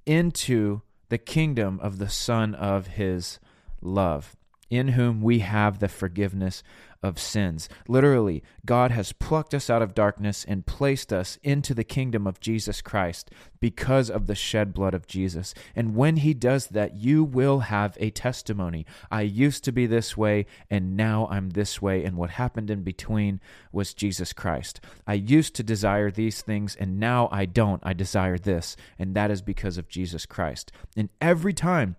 into 0.05 0.83
the 1.11 1.19
kingdom 1.19 1.79
of 1.81 1.99
the 1.99 2.09
Son 2.09 2.55
of 2.55 2.89
His 2.89 3.39
love, 3.81 4.37
in 4.71 4.89
whom 4.89 5.23
we 5.23 5.39
have 5.41 5.79
the 5.79 5.89
forgiveness 5.89 6.63
of 7.03 7.19
sins. 7.19 7.69
Literally, 7.87 8.43
God 8.67 8.91
has 8.91 9.13
plucked 9.13 9.55
us 9.55 9.71
out 9.71 9.83
of 9.83 9.95
darkness 9.95 10.45
and 10.47 10.67
placed 10.67 11.13
us 11.13 11.39
into 11.43 11.75
the 11.75 11.85
kingdom 11.85 12.27
of 12.27 12.41
Jesus 12.41 12.81
Christ 12.81 13.31
because 13.61 14.11
of 14.11 14.27
the 14.27 14.35
shed 14.35 14.75
blood 14.75 14.95
of 14.95 15.07
Jesus. 15.07 15.55
And 15.77 15.95
when 15.95 16.19
He 16.19 16.35
does 16.35 16.69
that, 16.69 16.97
you 16.97 17.23
will 17.23 17.61
have 17.61 17.97
a 18.01 18.11
testimony. 18.11 18.85
I 19.11 19.23
used 19.23 19.65
to 19.65 19.73
be 19.73 19.87
this 19.87 20.17
way, 20.17 20.47
and 20.71 20.97
now 20.97 21.29
I'm 21.31 21.51
this 21.51 21.81
way. 21.81 22.05
And 22.05 22.17
what 22.17 22.31
happened 22.31 22.71
in 22.71 22.83
between 22.83 23.41
was 23.73 23.95
Jesus 23.95 24.33
Christ. 24.33 24.81
I 25.07 25.15
used 25.15 25.55
to 25.57 25.63
desire 25.63 26.11
these 26.11 26.43
things, 26.43 26.75
and 26.77 26.99
now 26.99 27.29
I 27.31 27.47
don't. 27.47 27.83
I 27.85 27.93
desire 27.93 28.39
this. 28.39 28.77
And 28.99 29.15
that 29.15 29.31
is 29.31 29.43
because 29.43 29.79
of 29.79 29.89
Jesus 29.89 30.27
Christ. 30.27 30.73
And 30.97 31.11
every 31.21 31.53
time 31.53 31.97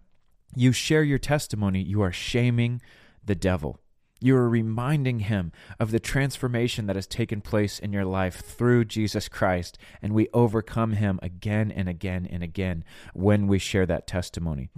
you 0.56 0.72
share 0.72 1.03
your 1.03 1.20
testimony, 1.20 1.82
you 1.82 2.01
are 2.01 2.12
shaming 2.12 2.82
the 3.25 3.36
devil. 3.36 3.79
You 4.22 4.36
are 4.36 4.50
reminding 4.50 5.20
him 5.20 5.52
of 5.80 5.92
the 5.92 6.00
transformation 6.00 6.88
that 6.88 6.96
has 6.98 7.08
taken 7.08 7.40
place 7.40 7.80
in 7.80 7.94
your 7.94 8.04
life 8.04 8.36
through 8.42 8.86
Jesus 8.86 9.30
Christ, 9.30 9.78
and 10.02 10.14
we 10.14 10.28
overcome 10.34 10.94
him 10.94 11.20
again 11.22 11.72
and 11.72 11.88
again 11.88 12.28
and 12.30 12.44
again 12.44 12.84
when 13.14 13.48
we 13.48 13.60
share 13.60 13.86
that 13.86 14.08
testimony. 14.08 14.70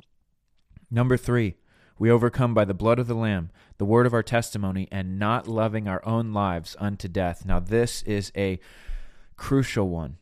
Number 0.91 1.17
three, 1.17 1.55
We 2.01 2.09
overcome 2.09 2.55
by 2.55 2.65
the 2.65 2.73
blood 2.73 2.97
of 2.97 3.05
the 3.05 3.13
Lamb, 3.13 3.51
the 3.77 3.85
word 3.85 4.07
of 4.07 4.13
our 4.15 4.23
testimony, 4.23 4.87
and 4.91 5.19
not 5.19 5.47
loving 5.47 5.87
our 5.87 6.03
own 6.03 6.33
lives 6.33 6.75
unto 6.79 7.07
death. 7.07 7.45
Now, 7.45 7.59
this 7.59 8.01
is 8.01 8.31
a 8.35 8.59
crucial 9.35 9.87
one. 9.87 10.17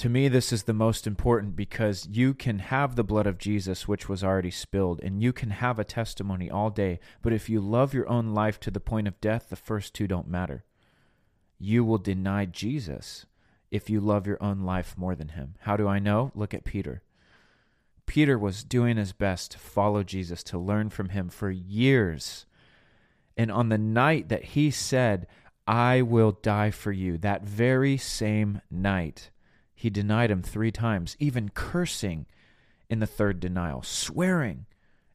To 0.00 0.08
me, 0.08 0.28
this 0.28 0.50
is 0.50 0.62
the 0.62 0.72
most 0.72 1.06
important 1.06 1.54
because 1.54 2.08
you 2.10 2.32
can 2.32 2.58
have 2.58 2.96
the 2.96 3.04
blood 3.04 3.26
of 3.26 3.36
Jesus, 3.36 3.86
which 3.86 4.08
was 4.08 4.24
already 4.24 4.50
spilled, 4.50 4.98
and 5.02 5.22
you 5.22 5.30
can 5.30 5.50
have 5.50 5.78
a 5.78 5.84
testimony 5.84 6.50
all 6.50 6.70
day. 6.70 7.00
But 7.20 7.34
if 7.34 7.50
you 7.50 7.60
love 7.60 7.92
your 7.92 8.08
own 8.08 8.32
life 8.32 8.58
to 8.60 8.70
the 8.70 8.80
point 8.80 9.08
of 9.08 9.20
death, 9.20 9.50
the 9.50 9.56
first 9.56 9.92
two 9.92 10.06
don't 10.06 10.26
matter. 10.26 10.64
You 11.58 11.84
will 11.84 11.98
deny 11.98 12.46
Jesus 12.46 13.26
if 13.70 13.90
you 13.90 14.00
love 14.00 14.26
your 14.26 14.42
own 14.42 14.60
life 14.60 14.96
more 14.96 15.14
than 15.14 15.28
him. 15.28 15.56
How 15.60 15.76
do 15.76 15.86
I 15.86 15.98
know? 15.98 16.32
Look 16.34 16.54
at 16.54 16.64
Peter. 16.64 17.02
Peter 18.06 18.38
was 18.38 18.64
doing 18.64 18.96
his 18.96 19.12
best 19.12 19.50
to 19.50 19.58
follow 19.58 20.02
Jesus, 20.02 20.42
to 20.44 20.56
learn 20.56 20.88
from 20.88 21.10
him 21.10 21.28
for 21.28 21.50
years. 21.50 22.46
And 23.36 23.52
on 23.52 23.68
the 23.68 23.76
night 23.76 24.30
that 24.30 24.44
he 24.44 24.70
said, 24.70 25.26
I 25.66 26.00
will 26.00 26.32
die 26.32 26.70
for 26.70 26.90
you, 26.90 27.18
that 27.18 27.44
very 27.44 27.98
same 27.98 28.62
night, 28.70 29.28
he 29.80 29.88
denied 29.88 30.30
him 30.30 30.42
three 30.42 30.70
times, 30.70 31.16
even 31.18 31.48
cursing 31.48 32.26
in 32.90 32.98
the 32.98 33.06
third 33.06 33.40
denial, 33.40 33.80
swearing. 33.80 34.66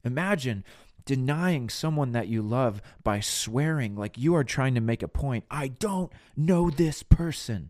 Imagine 0.04 0.64
denying 1.06 1.70
someone 1.70 2.14
that 2.14 2.30
you 2.30 2.42
love 2.42 2.82
by 3.04 3.20
swearing 3.20 3.96
like 3.96 4.18
you 4.18 4.34
are 4.34 4.44
trying 4.44 4.74
to 4.74 4.82
make 4.82 5.04
a 5.04 5.08
point. 5.08 5.46
I 5.52 5.68
don't 5.68 6.12
know 6.36 6.72
this 6.72 7.04
person. 7.04 7.70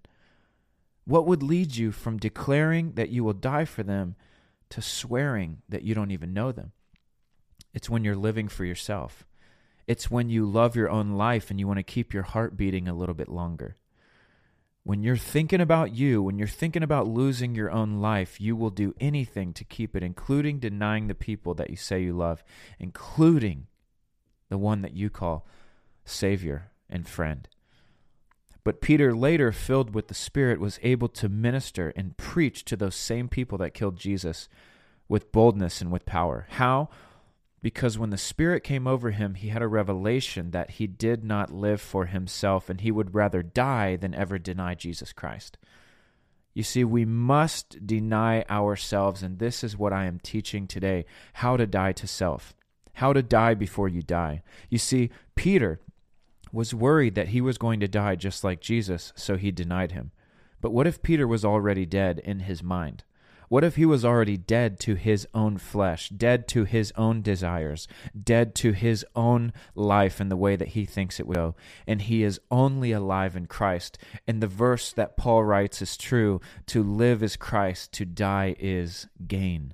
What 1.03 1.27
would 1.27 1.43
lead 1.43 1.75
you 1.75 1.91
from 1.91 2.15
declaring 2.15 2.93
that 2.93 3.09
you 3.09 3.25
will 3.25 3.33
die 3.33 3.65
for 3.65 3.83
them 3.83 4.15
to 4.69 4.81
swearing 4.81 5.63
that 5.67 5.83
you 5.83 5.95
don't 5.95 6.11
even 6.11 6.33
know 6.33 6.53
them. 6.53 6.71
It's 7.73 7.89
when 7.89 8.05
you're 8.05 8.15
living 8.15 8.47
for 8.47 8.63
yourself. 8.63 9.25
It's 9.85 10.09
when 10.09 10.29
you 10.29 10.45
love 10.45 10.77
your 10.77 10.89
own 10.89 11.11
life 11.17 11.51
and 11.51 11.59
you 11.59 11.67
want 11.67 11.79
to 11.79 11.83
keep 11.83 12.13
your 12.13 12.23
heart 12.23 12.55
beating 12.55 12.87
a 12.87 12.95
little 12.95 13.15
bit 13.15 13.27
longer. 13.27 13.75
When 14.85 15.01
you're 15.01 15.17
thinking 15.17 15.61
about 15.61 15.95
you, 15.95 16.21
when 16.21 16.37
you're 16.37 16.47
thinking 16.47 16.83
about 16.83 17.07
losing 17.07 17.55
your 17.55 17.71
own 17.71 18.01
life, 18.01 18.39
you 18.39 18.55
will 18.55 18.69
do 18.69 18.93
anything 18.99 19.51
to 19.53 19.63
keep 19.63 19.95
it, 19.95 20.03
including 20.03 20.59
denying 20.59 21.07
the 21.07 21.15
people 21.15 21.55
that 21.55 21.71
you 21.71 21.75
say 21.75 22.03
you 22.03 22.13
love, 22.13 22.43
including 22.77 23.65
the 24.49 24.59
one 24.59 24.83
that 24.83 24.93
you 24.93 25.09
call 25.09 25.47
Savior 26.05 26.69
and 26.87 27.07
friend. 27.07 27.49
But 28.63 28.79
Peter, 28.79 29.15
later 29.15 29.51
filled 29.51 29.95
with 29.95 30.07
the 30.07 30.13
Spirit, 30.13 30.59
was 30.59 30.79
able 30.83 31.07
to 31.09 31.29
minister 31.29 31.91
and 31.95 32.15
preach 32.15 32.63
to 32.65 32.75
those 32.75 32.95
same 32.95 33.27
people 33.27 33.57
that 33.57 33.73
killed 33.73 33.97
Jesus 33.97 34.47
with 35.09 35.31
boldness 35.31 35.81
and 35.81 35.91
with 35.91 36.05
power. 36.05 36.45
How? 36.51 36.89
Because 37.65 37.97
when 37.97 38.11
the 38.11 38.17
Spirit 38.19 38.63
came 38.63 38.85
over 38.85 39.09
him, 39.09 39.33
he 39.33 39.47
had 39.47 39.63
a 39.63 39.67
revelation 39.67 40.51
that 40.51 40.69
he 40.69 40.85
did 40.85 41.23
not 41.23 41.51
live 41.51 41.81
for 41.81 42.05
himself 42.05 42.69
and 42.69 42.79
he 42.79 42.91
would 42.91 43.15
rather 43.15 43.41
die 43.41 43.95
than 43.95 44.13
ever 44.13 44.37
deny 44.37 44.75
Jesus 44.75 45.11
Christ. 45.11 45.57
You 46.53 46.61
see, 46.61 46.83
we 46.83 47.05
must 47.05 47.87
deny 47.87 48.43
ourselves, 48.51 49.23
and 49.23 49.39
this 49.39 49.63
is 49.63 49.79
what 49.79 49.93
I 49.93 50.05
am 50.05 50.19
teaching 50.19 50.67
today 50.67 51.07
how 51.33 51.57
to 51.57 51.65
die 51.65 51.93
to 51.93 52.05
self, 52.05 52.53
how 52.93 53.13
to 53.13 53.23
die 53.23 53.55
before 53.55 53.87
you 53.89 54.03
die. 54.03 54.43
You 54.69 54.77
see, 54.77 55.09
Peter 55.33 55.79
was 56.51 56.71
worried 56.71 57.15
that 57.15 57.29
he 57.29 57.41
was 57.41 57.57
going 57.57 57.79
to 57.79 57.87
die 57.87 58.13
just 58.13 58.43
like 58.43 58.61
Jesus, 58.61 59.11
so 59.15 59.37
he 59.37 59.49
denied 59.49 59.91
him. 59.91 60.11
But 60.61 60.71
what 60.71 60.85
if 60.85 61.01
Peter 61.01 61.27
was 61.27 61.43
already 61.43 61.87
dead 61.87 62.19
in 62.19 62.41
his 62.41 62.61
mind? 62.61 63.05
What 63.47 63.63
if 63.63 63.75
he 63.75 63.85
was 63.85 64.03
already 64.03 64.37
dead 64.37 64.79
to 64.81 64.95
his 64.95 65.27
own 65.33 65.57
flesh, 65.57 66.09
dead 66.09 66.47
to 66.49 66.65
his 66.65 66.91
own 66.95 67.21
desires, 67.21 67.87
dead 68.21 68.55
to 68.55 68.71
his 68.71 69.05
own 69.15 69.53
life 69.75 70.19
and 70.19 70.29
the 70.29 70.35
way 70.35 70.55
that 70.55 70.69
he 70.69 70.85
thinks 70.85 71.19
it 71.19 71.27
will 71.27 71.35
go, 71.35 71.55
and 71.85 72.01
he 72.01 72.23
is 72.23 72.39
only 72.49 72.91
alive 72.91 73.35
in 73.35 73.45
Christ? 73.45 73.97
And 74.27 74.41
the 74.41 74.47
verse 74.47 74.91
that 74.93 75.17
Paul 75.17 75.43
writes 75.43 75.81
is 75.81 75.97
true 75.97 76.41
to 76.67 76.83
live 76.83 77.21
is 77.21 77.35
Christ, 77.35 77.91
to 77.93 78.05
die 78.05 78.55
is 78.59 79.07
gain. 79.27 79.73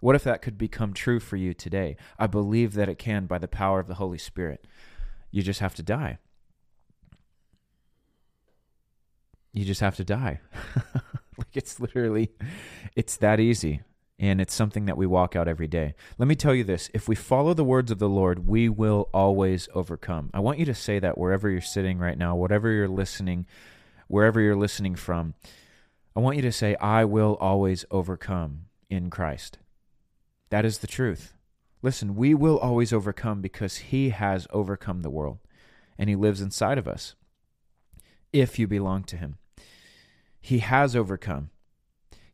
What 0.00 0.16
if 0.16 0.24
that 0.24 0.42
could 0.42 0.58
become 0.58 0.92
true 0.92 1.20
for 1.20 1.36
you 1.36 1.54
today? 1.54 1.96
I 2.18 2.26
believe 2.26 2.74
that 2.74 2.88
it 2.88 2.98
can 2.98 3.26
by 3.26 3.38
the 3.38 3.48
power 3.48 3.78
of 3.78 3.86
the 3.86 3.94
Holy 3.94 4.18
Spirit. 4.18 4.66
You 5.30 5.42
just 5.42 5.60
have 5.60 5.74
to 5.76 5.82
die. 5.82 6.18
You 9.52 9.64
just 9.64 9.80
have 9.80 9.96
to 9.96 10.04
die. 10.04 10.40
it's 11.54 11.80
literally 11.80 12.30
it's 12.96 13.16
that 13.18 13.40
easy 13.40 13.82
and 14.18 14.40
it's 14.40 14.54
something 14.54 14.84
that 14.84 14.96
we 14.96 15.06
walk 15.06 15.34
out 15.34 15.48
every 15.48 15.66
day. 15.66 15.94
Let 16.16 16.28
me 16.28 16.36
tell 16.36 16.54
you 16.54 16.62
this, 16.62 16.90
if 16.94 17.08
we 17.08 17.16
follow 17.16 17.54
the 17.54 17.64
words 17.64 17.90
of 17.90 17.98
the 17.98 18.08
Lord, 18.08 18.46
we 18.46 18.68
will 18.68 19.08
always 19.12 19.68
overcome. 19.74 20.30
I 20.32 20.40
want 20.40 20.60
you 20.60 20.64
to 20.66 20.74
say 20.74 21.00
that 21.00 21.18
wherever 21.18 21.50
you're 21.50 21.60
sitting 21.60 21.98
right 21.98 22.16
now, 22.16 22.36
whatever 22.36 22.70
you're 22.70 22.86
listening, 22.86 23.46
wherever 24.06 24.40
you're 24.40 24.54
listening 24.54 24.94
from. 24.94 25.34
I 26.14 26.20
want 26.20 26.36
you 26.36 26.42
to 26.42 26.52
say 26.52 26.76
I 26.76 27.04
will 27.04 27.36
always 27.40 27.84
overcome 27.90 28.66
in 28.90 29.08
Christ. 29.08 29.58
That 30.50 30.66
is 30.66 30.78
the 30.78 30.86
truth. 30.86 31.32
Listen, 31.80 32.14
we 32.14 32.34
will 32.34 32.58
always 32.58 32.92
overcome 32.92 33.40
because 33.40 33.76
He 33.78 34.10
has 34.10 34.46
overcome 34.50 35.00
the 35.00 35.10
world 35.10 35.38
and 35.98 36.10
He 36.10 36.14
lives 36.14 36.40
inside 36.40 36.78
of 36.78 36.86
us 36.86 37.14
if 38.32 38.58
you 38.58 38.68
belong 38.68 39.02
to 39.04 39.16
Him. 39.16 39.38
He 40.42 40.58
has 40.58 40.94
overcome. 40.96 41.50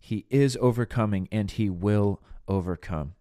He 0.00 0.24
is 0.30 0.56
overcoming 0.60 1.28
and 1.30 1.50
He 1.50 1.68
will 1.68 2.22
overcome. 2.48 3.14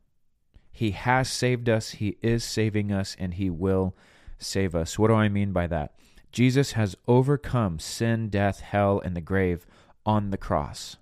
He 0.71 0.91
has 0.91 1.29
saved 1.29 1.67
us, 1.67 1.91
He 1.91 2.17
is 2.21 2.43
saving 2.43 2.91
us, 2.91 3.15
and 3.19 3.33
He 3.33 3.49
will 3.49 3.95
save 4.39 4.73
us. 4.73 4.97
What 4.97 5.09
do 5.09 5.15
I 5.15 5.27
mean 5.27 5.51
by 5.51 5.67
that? 5.67 5.93
Jesus 6.31 6.71
has 6.71 6.95
overcome 7.07 7.79
sin, 7.79 8.29
death, 8.29 8.61
hell, 8.61 9.01
and 9.03 9.15
the 9.15 9.21
grave 9.21 9.65
on 10.05 10.29
the 10.29 10.37
cross. 10.37 10.95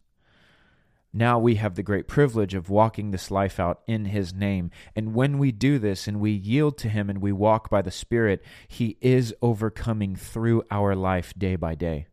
Now 1.13 1.37
we 1.37 1.55
have 1.55 1.75
the 1.75 1.83
great 1.83 2.07
privilege 2.07 2.55
of 2.55 2.69
walking 2.69 3.11
this 3.11 3.29
life 3.29 3.59
out 3.59 3.81
in 3.85 4.05
His 4.05 4.33
name. 4.33 4.71
And 4.95 5.13
when 5.13 5.37
we 5.37 5.51
do 5.51 5.77
this 5.77 6.07
and 6.07 6.19
we 6.19 6.31
yield 6.31 6.77
to 6.79 6.89
Him 6.89 7.09
and 7.09 7.21
we 7.21 7.31
walk 7.31 7.69
by 7.69 7.81
the 7.81 7.91
Spirit, 7.91 8.43
He 8.67 8.97
is 8.99 9.35
overcoming 9.41 10.15
through 10.15 10.63
our 10.71 10.95
life 10.95 11.33
day 11.37 11.55
by 11.55 11.75
day. 11.75 12.07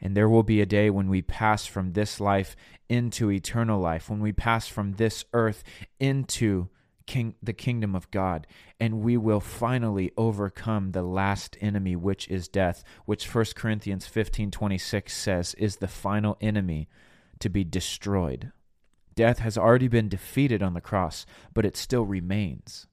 And 0.00 0.16
there 0.16 0.28
will 0.28 0.42
be 0.42 0.60
a 0.60 0.66
day 0.66 0.90
when 0.90 1.08
we 1.08 1.22
pass 1.22 1.66
from 1.66 1.92
this 1.92 2.20
life 2.20 2.56
into 2.88 3.30
eternal 3.30 3.80
life, 3.80 4.08
when 4.08 4.20
we 4.20 4.32
pass 4.32 4.68
from 4.68 4.92
this 4.92 5.24
earth 5.32 5.62
into 5.98 6.68
king, 7.06 7.34
the 7.42 7.52
kingdom 7.52 7.96
of 7.96 8.10
God, 8.12 8.46
and 8.78 9.00
we 9.00 9.16
will 9.16 9.40
finally 9.40 10.12
overcome 10.16 10.92
the 10.92 11.02
last 11.02 11.56
enemy, 11.60 11.96
which 11.96 12.28
is 12.28 12.46
death, 12.46 12.84
which 13.06 13.34
1 13.34 13.46
Corinthians 13.56 14.06
15 14.06 14.52
26 14.52 15.16
says 15.16 15.54
is 15.54 15.76
the 15.76 15.88
final 15.88 16.36
enemy 16.40 16.88
to 17.40 17.48
be 17.48 17.64
destroyed. 17.64 18.52
Death 19.16 19.40
has 19.40 19.58
already 19.58 19.88
been 19.88 20.08
defeated 20.08 20.62
on 20.62 20.74
the 20.74 20.80
cross, 20.80 21.26
but 21.52 21.64
it 21.64 21.76
still 21.76 22.04
remains. 22.04 22.86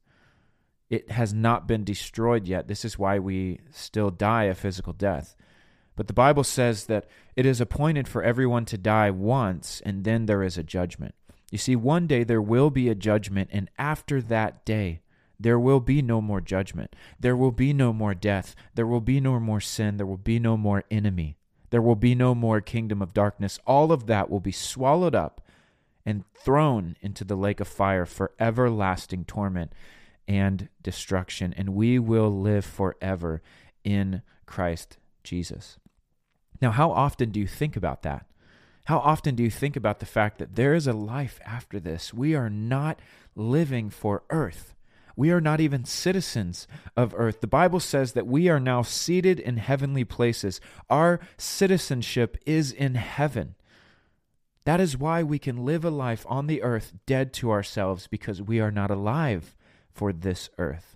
It 0.90 1.12
has 1.12 1.34
not 1.34 1.68
been 1.68 1.84
destroyed 1.84 2.48
yet. 2.48 2.68
This 2.68 2.86
is 2.86 2.98
why 2.98 3.20
we 3.20 3.60
still 3.70 4.10
die 4.10 4.46
a 4.46 4.56
physical 4.56 4.94
death. 4.94 5.36
But 5.96 6.08
the 6.08 6.14
Bible 6.14 6.44
says 6.44 6.86
that 6.86 7.06
it 7.36 7.46
is 7.46 7.62
appointed 7.62 8.08
for 8.08 8.24
everyone 8.24 8.66
to 8.66 8.78
die 8.78 9.12
once, 9.12 9.82
and 9.86 10.04
then 10.04 10.26
there 10.26 10.44
is 10.44 10.58
a 10.58 10.64
judgment. 10.64 11.16
You 11.52 11.58
see, 11.58 11.76
one 11.76 12.08
day 12.08 12.24
there 12.24 12.42
will 12.42 12.70
be 12.70 12.90
a 12.90 12.96
judgment, 12.96 13.50
and 13.54 13.70
after 13.78 14.22
that 14.22 14.66
day, 14.66 15.02
there 15.40 15.60
will 15.60 15.80
be 15.80 16.02
no 16.02 16.22
more 16.22 16.42
judgment. 16.42 16.96
There 17.20 17.36
will 17.36 17.52
be 17.52 17.74
no 17.74 17.94
more 17.94 18.14
death. 18.14 18.56
There 18.74 18.88
will 18.88 19.02
be 19.02 19.20
no 19.20 19.40
more 19.40 19.62
sin. 19.62 19.98
There 19.98 20.06
will 20.06 20.18
be 20.18 20.40
no 20.40 20.58
more 20.58 20.84
enemy. 20.90 21.38
There 21.70 21.82
will 21.82 21.96
be 21.96 22.16
no 22.16 22.34
more 22.34 22.62
kingdom 22.62 23.02
of 23.02 23.14
darkness. 23.14 23.60
All 23.66 23.92
of 23.92 24.08
that 24.08 24.30
will 24.30 24.40
be 24.40 24.52
swallowed 24.52 25.16
up 25.16 25.42
and 26.06 26.24
thrown 26.34 26.96
into 27.02 27.24
the 27.24 27.36
lake 27.36 27.60
of 27.60 27.68
fire 27.68 28.06
for 28.06 28.32
everlasting 28.40 29.26
torment 29.26 29.74
and 30.28 30.70
destruction. 30.82 31.54
And 31.58 31.70
we 31.70 32.00
will 32.00 32.32
live 32.32 32.64
forever 32.64 33.42
in 33.84 34.22
Christ 34.46 34.98
Jesus. 35.24 35.78
Now, 36.66 36.72
how 36.72 36.90
often 36.90 37.30
do 37.30 37.40
you 37.40 37.46
think 37.46 37.76
about 37.76 38.02
that? 38.02 38.26
How 38.86 38.98
often 38.98 39.36
do 39.36 39.44
you 39.44 39.52
think 39.52 39.76
about 39.76 40.00
the 40.00 40.06
fact 40.08 40.40
that 40.40 40.56
there 40.56 40.74
is 40.74 40.88
a 40.88 40.94
life 40.94 41.40
after 41.46 41.80
this? 41.80 42.12
We 42.12 42.34
are 42.34 42.50
not 42.50 43.00
living 43.36 43.92
for 43.92 44.24
earth. 44.32 44.74
We 45.16 45.30
are 45.30 45.40
not 45.40 45.62
even 45.62 45.86
citizens 45.86 46.68
of 46.98 47.14
earth. 47.16 47.42
The 47.42 47.46
Bible 47.46 47.80
says 47.80 48.14
that 48.14 48.26
we 48.26 48.50
are 48.50 48.60
now 48.60 48.82
seated 48.82 49.40
in 49.40 49.58
heavenly 49.58 50.06
places. 50.06 50.60
Our 50.90 51.20
citizenship 51.38 52.36
is 52.48 52.72
in 52.72 52.96
heaven. 52.96 53.54
That 54.64 54.82
is 54.82 54.98
why 54.98 55.22
we 55.22 55.38
can 55.38 55.66
live 55.66 55.86
a 55.86 55.92
life 55.92 56.26
on 56.28 56.48
the 56.48 56.64
earth 56.64 56.94
dead 57.06 57.32
to 57.34 57.52
ourselves 57.52 58.08
because 58.08 58.42
we 58.42 58.60
are 58.60 58.72
not 58.72 58.90
alive 58.90 59.56
for 59.94 60.12
this 60.12 60.50
earth. 60.58 60.95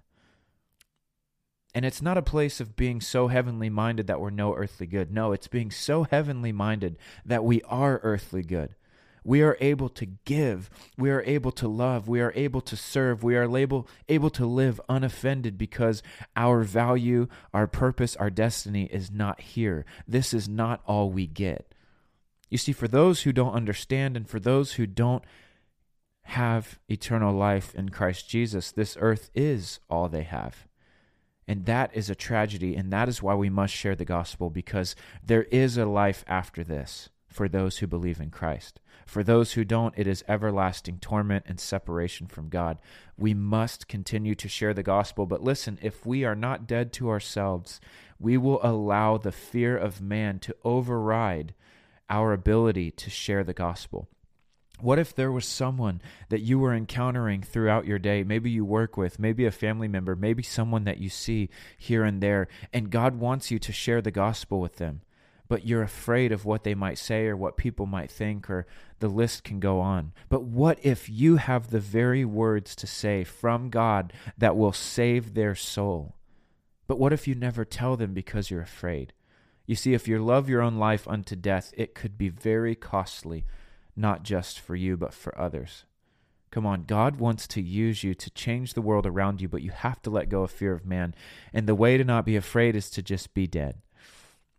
And 1.75 1.85
it's 1.85 2.01
not 2.01 2.17
a 2.17 2.23
place 2.23 2.59
of 2.59 2.75
being 2.75 2.99
so 2.99 3.27
heavenly 3.27 3.69
minded 3.69 4.07
that 4.07 4.19
we're 4.19 4.31
no 4.31 4.55
earthly 4.55 4.88
good. 4.88 5.11
No, 5.11 5.31
it's 5.31 5.47
being 5.47 5.69
so 5.69 6.03
heavenly 6.03 6.51
minded 6.51 6.97
that 7.25 7.43
we 7.43 7.61
are 7.63 7.99
earthly 8.03 8.41
good. 8.41 8.75
we 9.23 9.41
are 9.41 9.57
able 9.59 9.89
to 9.89 10.05
give, 10.25 10.69
we 10.97 11.09
are 11.11 11.21
able 11.23 11.51
to 11.51 11.67
love, 11.67 12.07
we 12.07 12.21
are 12.21 12.33
able 12.35 12.61
to 12.61 12.75
serve, 12.75 13.23
we 13.23 13.35
are 13.35 13.57
able, 13.57 13.88
able 14.07 14.29
to 14.31 14.45
live 14.45 14.79
unoffended 14.89 15.57
because 15.57 16.01
our 16.35 16.61
value, 16.63 17.27
our 17.53 17.67
purpose, 17.67 18.15
our 18.15 18.29
destiny 18.29 18.85
is 18.85 19.11
not 19.11 19.41
here. 19.41 19.85
This 20.07 20.33
is 20.33 20.47
not 20.47 20.81
all 20.85 21.11
we 21.11 21.27
get. 21.27 21.73
You 22.49 22.57
see, 22.57 22.71
for 22.71 22.88
those 22.88 23.21
who 23.21 23.31
don't 23.31 23.53
understand 23.53 24.17
and 24.17 24.27
for 24.27 24.39
those 24.39 24.73
who 24.73 24.88
don't 24.88 25.23
have 26.23 26.79
eternal 26.88 27.33
life 27.33 27.75
in 27.75 27.89
Christ 27.89 28.27
Jesus, 28.27 28.71
this 28.71 28.97
earth 28.99 29.29
is 29.35 29.79
all 29.89 30.09
they 30.09 30.23
have. 30.23 30.68
And 31.50 31.65
that 31.65 31.89
is 31.96 32.12
a 32.12 32.15
tragedy, 32.15 32.75
and 32.75 32.94
that 32.94 33.10
is 33.10 33.24
why 33.24 33.34
we 33.34 33.50
must 33.50 33.74
share 33.74 33.96
the 33.96 34.06
gospel 34.06 34.51
because 34.51 34.96
there 35.25 35.46
is 35.46 35.77
a 35.77 35.86
life 35.88 36.24
after 36.27 36.63
this 36.63 37.10
for 37.27 37.50
those 37.50 37.79
who 37.79 37.88
believe 37.88 38.20
in 38.20 38.29
Christ. 38.29 38.79
For 39.08 39.24
those 39.24 39.53
who 39.53 39.65
don't, 39.65 39.96
it 39.98 40.06
is 40.06 40.24
everlasting 40.27 41.00
torment 41.00 41.46
and 41.48 41.60
separation 41.60 42.27
from 42.27 42.50
God. 42.50 42.77
We 43.18 43.34
must 43.34 43.88
continue 43.88 44.36
to 44.36 44.48
share 44.48 44.75
the 44.75 44.84
gospel. 44.84 45.25
But 45.25 45.41
listen, 45.41 45.79
if 45.82 46.06
we 46.06 46.24
are 46.24 46.36
not 46.36 46.68
dead 46.68 46.94
to 46.94 47.10
ourselves, 47.10 47.82
we 48.20 48.38
will 48.38 48.60
allow 48.62 49.18
the 49.18 49.32
fear 49.32 49.75
of 49.75 50.01
man 50.01 50.38
to 50.41 50.56
override 50.63 51.56
our 52.12 52.32
ability 52.32 52.91
to 52.91 53.10
share 53.10 53.44
the 53.44 53.53
gospel. 53.53 54.08
What 54.81 55.00
if 55.00 55.13
there 55.13 55.31
was 55.31 55.45
someone 55.45 56.01
that 56.29 56.41
you 56.41 56.57
were 56.57 56.74
encountering 56.74 57.41
throughout 57.41 57.86
your 57.86 58.00
day? 58.00 58.24
Maybe 58.24 58.50
you 58.50 58.63
work 58.63 58.95
with, 58.95 59.19
maybe 59.19 59.45
a 59.45 59.51
family 59.51 59.88
member, 59.88 60.15
maybe 60.15 60.43
someone 60.43 60.86
that 60.86 61.00
you 61.00 61.09
see 61.09 61.50
here 61.77 62.03
and 62.03 62.21
there, 62.21 62.48
and 62.71 62.89
God 62.89 63.15
wants 63.15 63.51
you 63.51 63.59
to 63.59 63.74
share 63.74 64.01
the 64.01 64.12
gospel 64.12 64.62
with 64.62 64.77
them, 64.77 65.01
but 65.50 65.65
you're 65.65 65.83
afraid 65.83 66.31
of 66.31 66.45
what 66.45 66.63
they 66.63 66.75
might 66.75 66.98
say 66.98 67.27
or 67.27 67.36
what 67.36 67.57
people 67.57 67.88
might 67.88 68.09
think, 68.09 68.50
or 68.50 68.65
the 69.00 69.09
list 69.09 69.43
can 69.43 69.59
go 69.59 69.81
on. 69.81 70.13
But 70.29 70.43
what 70.43 70.79
if 70.81 71.09
you 71.09 71.38
have 71.38 71.71
the 71.71 71.79
very 71.79 72.24
words 72.24 72.75
to 72.77 72.88
say 72.88 73.25
from 73.25 73.69
God 73.69 74.13
that 74.38 74.55
will 74.55 74.74
save 74.74 75.33
their 75.33 75.55
soul? 75.55 76.15
But 76.88 77.00
what 77.00 77.13
if 77.13 77.27
you 77.27 77.36
never 77.36 77.65
tell 77.65 77.98
them 77.98 78.13
because 78.13 78.50
you're 78.50 78.62
afraid? 78.62 79.13
You 79.65 79.75
see, 79.75 79.93
if 79.93 80.07
you 80.07 80.24
love 80.24 80.50
your 80.50 80.62
own 80.62 80.77
life 80.77 81.07
unto 81.07 81.36
death, 81.36 81.74
it 81.77 81.93
could 81.93 82.17
be 82.17 82.29
very 82.29 82.75
costly 82.75 83.45
not 84.00 84.24
just 84.24 84.60
for 84.60 84.75
you, 84.75 84.98
but 84.98 85.13
for 85.13 85.38
others. 85.39 85.86
Come 86.51 86.65
on, 86.65 86.86
God 86.86 87.18
wants 87.18 87.48
to 87.50 87.62
use 87.62 88.03
you 88.03 88.15
to 88.15 88.29
change 88.32 88.74
the 88.74 88.82
world 88.82 89.06
around 89.06 89.41
you, 89.41 89.48
but 89.48 89.62
you 89.62 89.70
have 89.70 90.01
to 90.01 90.10
let 90.10 90.29
go 90.29 90.41
of 90.41 90.51
fear 90.51 90.74
of 90.74 90.86
man. 90.86 91.13
And 91.53 91.68
the 91.68 91.75
way 91.75 91.98
to 91.98 92.03
not 92.03 92.25
be 92.25 92.36
afraid 92.36 92.75
is 92.75 92.89
to 92.91 93.03
just 93.03 93.34
be 93.36 93.46
dead. 93.46 93.82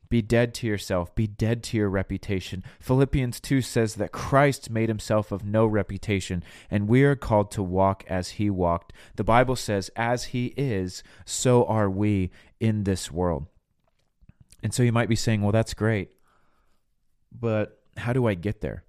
Be 0.09 0.23
dead 0.23 0.55
to 0.55 0.67
yourself. 0.67 1.15
Be 1.15 1.27
dead 1.27 1.63
to 1.65 1.77
your 1.77 1.89
reputation. 1.89 2.65
Philippians 2.81 3.41
2 3.41 3.63
says 3.63 3.95
that 3.95 4.13
Christ 4.13 4.69
made 4.69 4.89
himself 4.89 5.33
of 5.33 5.45
no 5.45 5.67
reputation, 5.67 6.45
and 6.71 6.89
we 6.89 7.05
are 7.05 7.17
called 7.17 7.51
to 7.53 7.63
walk 7.63 8.05
as 8.09 8.31
he 8.31 8.51
walked. 8.51 8.93
The 9.17 9.25
Bible 9.25 9.57
says, 9.57 9.89
as 9.97 10.25
he 10.27 10.47
is, 10.57 11.03
so 11.25 11.65
are 11.65 11.89
we 11.89 12.31
in 12.59 12.85
this 12.85 13.11
world. 13.11 13.47
And 14.63 14.75
so 14.75 14.83
you 14.83 14.93
might 14.93 15.09
be 15.09 15.17
saying, 15.17 15.43
well, 15.43 15.53
that's 15.53 15.75
great, 15.75 16.11
but 17.33 17.81
how 17.97 18.13
do 18.13 18.27
I 18.27 18.35
get 18.35 18.61
there? 18.61 18.85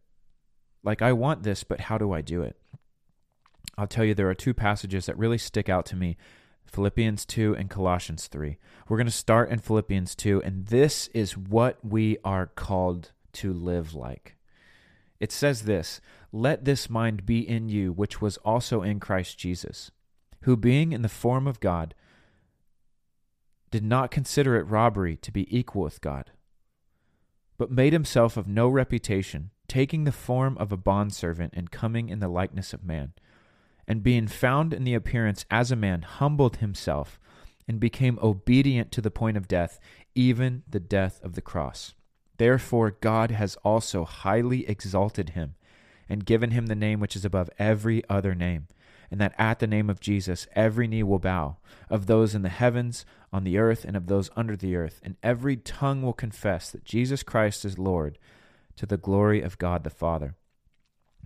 Like, 0.84 1.02
I 1.02 1.14
want 1.14 1.44
this, 1.44 1.64
but 1.64 1.82
how 1.82 1.98
do 1.98 2.12
I 2.12 2.22
do 2.22 2.42
it? 2.42 2.56
I'll 3.78 3.88
tell 3.88 4.06
you, 4.06 4.14
there 4.14 4.30
are 4.30 4.36
two 4.36 4.54
passages 4.54 5.06
that 5.06 5.18
really 5.18 5.38
stick 5.38 5.70
out 5.70 5.86
to 5.88 5.96
me 5.96 6.18
Philippians 6.66 7.26
2 7.26 7.56
and 7.56 7.70
Colossians 7.70 8.28
3. 8.28 8.58
We're 8.88 8.98
going 8.98 9.06
to 9.06 9.12
start 9.12 9.50
in 9.50 9.60
Philippians 9.60 10.16
2, 10.16 10.42
and 10.44 10.68
this 10.68 11.08
is 11.10 11.38
what 11.38 11.84
we 11.84 12.18
are 12.24 12.48
called 12.48 13.12
to 13.34 13.54
live 13.54 13.94
like. 13.94 14.38
It 15.20 15.32
says 15.32 15.64
this 15.64 16.02
Let 16.32 16.66
this 16.66 16.90
mind 16.90 17.26
be 17.26 17.48
in 17.48 17.70
you, 17.70 17.92
which 17.92 18.22
was 18.22 18.38
also 18.38 18.82
in 18.82 19.00
Christ 19.00 19.38
Jesus, 19.38 19.92
who 20.44 20.56
being 20.56 20.94
in 20.94 21.02
the 21.02 21.10
form 21.10 21.46
of 21.46 21.60
God, 21.60 21.94
did 23.70 23.84
not 23.84 24.12
consider 24.12 24.56
it 24.56 24.64
robbery 24.64 25.18
to 25.18 25.32
be 25.32 25.56
equal 25.56 25.84
with 25.84 26.02
God, 26.02 26.32
but 27.58 27.72
made 27.72 27.94
himself 27.94 28.38
of 28.38 28.48
no 28.48 28.68
reputation 28.68 29.52
taking 29.72 30.04
the 30.04 30.12
form 30.12 30.58
of 30.58 30.74
a 30.74 30.78
bondservant 30.78 31.54
and 31.56 31.72
coming 31.72 32.10
in 32.10 32.20
the 32.20 32.28
likeness 32.28 32.74
of 32.74 32.84
man. 32.84 33.14
And 33.88 34.04
being 34.04 34.28
found 34.28 34.74
in 34.74 34.84
the 34.84 34.94
appearance 34.94 35.46
as 35.50 35.72
a 35.72 35.78
man, 35.78 36.02
humbled 36.02 36.58
himself 36.58 37.18
and 37.70 37.80
became 37.80 38.20
obedient 38.22 38.92
to 38.92 39.00
the 39.00 39.10
point 39.10 39.38
of 39.38 39.48
death, 39.48 39.80
even 40.14 40.64
the 40.70 40.82
death 40.82 41.22
of 41.24 41.36
the 41.36 41.42
cross. 41.42 41.94
Therefore, 42.36 42.92
God 42.92 43.32
has 43.32 43.56
also 43.64 44.04
highly 44.04 44.68
exalted 44.68 45.30
him 45.30 45.56
and 46.10 46.26
given 46.26 46.52
him 46.52 46.66
the 46.66 46.76
name 46.76 47.00
which 47.00 47.16
is 47.16 47.24
above 47.24 47.50
every 47.58 48.04
other 48.10 48.36
name, 48.36 48.68
and 49.10 49.22
that 49.22 49.36
at 49.38 49.60
the 49.60 49.68
name 49.68 49.90
of 49.90 50.02
Jesus 50.02 50.48
every 50.54 50.86
knee 50.86 51.04
will 51.04 51.18
bow, 51.18 51.56
of 51.90 52.08
those 52.08 52.36
in 52.36 52.42
the 52.42 52.50
heavens, 52.50 53.06
on 53.32 53.46
the 53.46 53.58
earth, 53.58 53.86
and 53.86 53.96
of 53.96 54.08
those 54.08 54.30
under 54.36 54.58
the 54.58 54.76
earth, 54.76 55.00
and 55.02 55.16
every 55.24 55.56
tongue 55.56 56.02
will 56.02 56.12
confess 56.12 56.70
that 56.72 56.84
Jesus 56.84 57.24
Christ 57.24 57.64
is 57.64 57.80
Lord 57.80 58.20
to 58.82 58.88
the 58.88 58.98
glory 58.98 59.44
of 59.44 59.60
God 59.60 59.84
the 59.84 59.92
Father. 59.92 60.36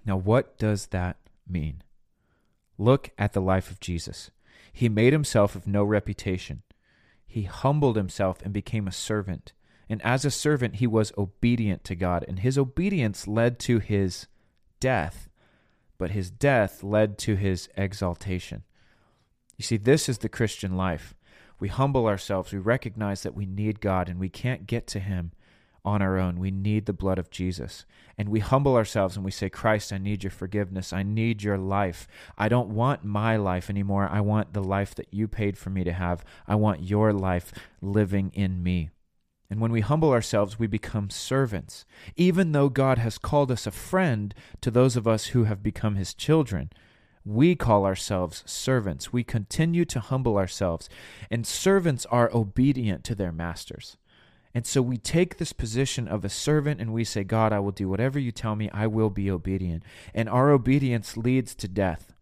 Now, 0.05 0.17
what 0.17 0.57
does 0.57 0.87
that 0.87 1.15
mean? 1.47 1.83
Look 2.77 3.11
at 3.17 3.31
the 3.31 3.39
life 3.39 3.71
of 3.71 3.79
Jesus. 3.79 4.29
He 4.73 4.89
made 4.89 5.13
himself 5.13 5.55
of 5.55 5.65
no 5.65 5.81
reputation. 5.81 6.63
He 7.25 7.43
humbled 7.43 7.95
himself 7.95 8.41
and 8.41 8.51
became 8.51 8.89
a 8.89 8.91
servant. 8.91 9.53
And 9.87 10.01
as 10.01 10.25
a 10.25 10.31
servant, 10.31 10.75
he 10.75 10.87
was 10.87 11.13
obedient 11.17 11.85
to 11.85 11.95
God. 11.95 12.25
And 12.27 12.39
his 12.39 12.57
obedience 12.57 13.25
led 13.25 13.57
to 13.59 13.79
his 13.79 14.27
death, 14.81 15.29
but 15.97 16.11
his 16.11 16.29
death 16.29 16.83
led 16.83 17.17
to 17.19 17.37
his 17.37 17.69
exaltation. 17.77 18.63
You 19.55 19.63
see, 19.63 19.77
this 19.77 20.09
is 20.09 20.17
the 20.17 20.27
Christian 20.27 20.75
life. 20.75 21.15
We 21.61 21.69
humble 21.69 22.05
ourselves. 22.05 22.51
We 22.51 22.59
recognize 22.59 23.23
that 23.23 23.33
we 23.33 23.45
need 23.45 23.79
God 23.79 24.09
and 24.09 24.19
we 24.19 24.27
can't 24.27 24.67
get 24.67 24.87
to 24.87 24.99
him 24.99 25.31
on 25.85 26.01
our 26.01 26.17
own. 26.17 26.39
We 26.39 26.51
need 26.51 26.85
the 26.85 26.93
blood 26.93 27.19
of 27.19 27.29
Jesus. 27.29 27.85
And 28.17 28.29
we 28.29 28.39
humble 28.39 28.75
ourselves 28.75 29.15
and 29.15 29.23
we 29.23 29.31
say, 29.31 29.49
Christ, 29.49 29.93
I 29.93 29.97
need 29.97 30.23
your 30.23 30.31
forgiveness. 30.31 30.91
I 30.91 31.03
need 31.03 31.43
your 31.43 31.57
life. 31.57 32.07
I 32.37 32.49
don't 32.49 32.69
want 32.69 33.03
my 33.03 33.37
life 33.37 33.69
anymore. 33.69 34.09
I 34.11 34.21
want 34.21 34.53
the 34.53 34.63
life 34.63 34.95
that 34.95 35.13
you 35.13 35.27
paid 35.27 35.57
for 35.57 35.69
me 35.69 35.83
to 35.83 35.93
have. 35.93 36.25
I 36.47 36.55
want 36.55 36.83
your 36.83 37.13
life 37.13 37.53
living 37.81 38.31
in 38.33 38.63
me. 38.63 38.89
And 39.49 39.61
when 39.61 39.71
we 39.71 39.81
humble 39.81 40.11
ourselves, 40.11 40.57
we 40.57 40.67
become 40.67 41.09
servants, 41.09 41.85
even 42.15 42.51
though 42.51 42.69
God 42.69 42.97
has 42.97 43.17
called 43.17 43.51
us 43.51 43.67
a 43.67 43.71
friend 43.71 44.33
to 44.61 44.71
those 44.71 44.95
of 44.95 45.07
us 45.07 45.27
who 45.27 45.43
have 45.43 45.61
become 45.61 45.95
his 45.95 46.13
children. 46.13 46.71
We 47.23 47.55
call 47.55 47.85
ourselves 47.85 48.43
servants. 48.45 49.13
We 49.13 49.23
continue 49.23 49.85
to 49.85 49.99
humble 49.99 50.37
ourselves, 50.37 50.89
and 51.29 51.45
servants 51.45 52.05
are 52.07 52.29
obedient 52.33 53.03
to 53.05 53.15
their 53.15 53.31
masters. 53.31 53.97
And 54.55 54.65
so 54.65 54.81
we 54.81 54.95
take 54.95 55.35
this 55.35 55.51
position 55.51 56.07
of 56.07 56.23
a 56.23 56.29
servant 56.29 56.79
and 56.79 56.93
we 56.93 57.03
say, 57.03 57.25
God, 57.25 57.51
I 57.51 57.59
will 57.59 57.73
do 57.73 57.89
whatever 57.89 58.17
you 58.17 58.31
tell 58.31 58.55
me. 58.55 58.69
I 58.71 58.87
will 58.87 59.09
be 59.09 59.29
obedient. 59.29 59.83
And 60.13 60.29
our 60.29 60.49
obedience 60.49 61.17
leads 61.17 61.53
to 61.55 61.67
death. 61.67 62.13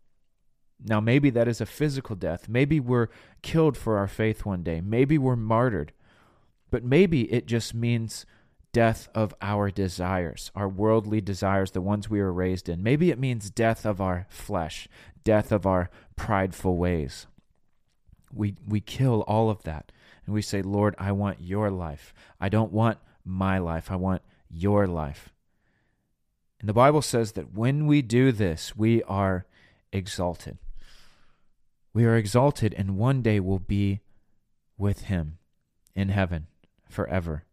Now, 0.84 1.00
maybe 1.00 1.30
that 1.30 1.48
is 1.48 1.62
a 1.62 1.68
physical 1.68 2.16
death. 2.16 2.50
Maybe 2.50 2.80
we're 2.80 3.10
killed 3.44 3.78
for 3.78 4.00
our 4.00 4.08
faith 4.08 4.48
one 4.48 4.64
day. 4.64 4.82
Maybe 4.82 5.16
we're 5.16 5.36
martyred. 5.36 5.94
But 6.72 6.84
maybe 6.84 7.32
it 7.32 7.46
just 7.46 7.76
means 7.76 8.26
death 8.72 9.10
of 9.14 9.36
our 9.40 9.70
desires, 9.70 10.52
our 10.56 10.68
worldly 10.68 11.22
desires, 11.22 11.70
the 11.70 11.82
ones 11.82 12.10
we 12.10 12.20
were 12.20 12.34
raised 12.34 12.68
in. 12.68 12.82
Maybe 12.82 13.12
it 13.12 13.20
means 13.20 13.52
death 13.52 13.86
of 13.86 14.02
our 14.02 14.26
flesh, 14.28 14.88
death 15.24 15.52
of 15.52 15.68
our 15.68 15.92
prideful 16.16 16.78
ways. 16.78 17.28
We, 18.34 18.56
we 18.68 18.82
kill 18.82 19.22
all 19.28 19.52
of 19.52 19.62
that 19.64 19.92
and 20.26 20.34
we 20.34 20.42
say, 20.42 20.62
Lord, 20.62 20.96
I 20.98 21.12
want 21.12 21.42
your 21.42 21.70
life. 21.70 22.14
I 22.40 22.50
don't 22.50 22.72
want 22.72 22.98
my 23.26 23.58
life. 23.58 23.92
I 23.92 23.96
want 23.96 24.22
your 24.50 24.88
life. 24.88 25.30
And 26.60 26.70
the 26.70 26.74
Bible 26.74 27.02
says 27.02 27.34
that 27.34 27.54
when 27.54 27.88
we 27.88 28.02
do 28.02 28.32
this, 28.32 28.76
we 28.76 29.04
are 29.04 29.46
exalted. 29.92 30.58
We 31.94 32.06
are 32.06 32.16
exalted, 32.16 32.74
and 32.74 32.98
one 32.98 33.22
day 33.22 33.40
we'll 33.40 33.60
be 33.60 34.00
with 34.78 35.04
Him 35.04 35.38
in 35.96 36.10
heaven 36.10 36.48
forever. 36.90 37.44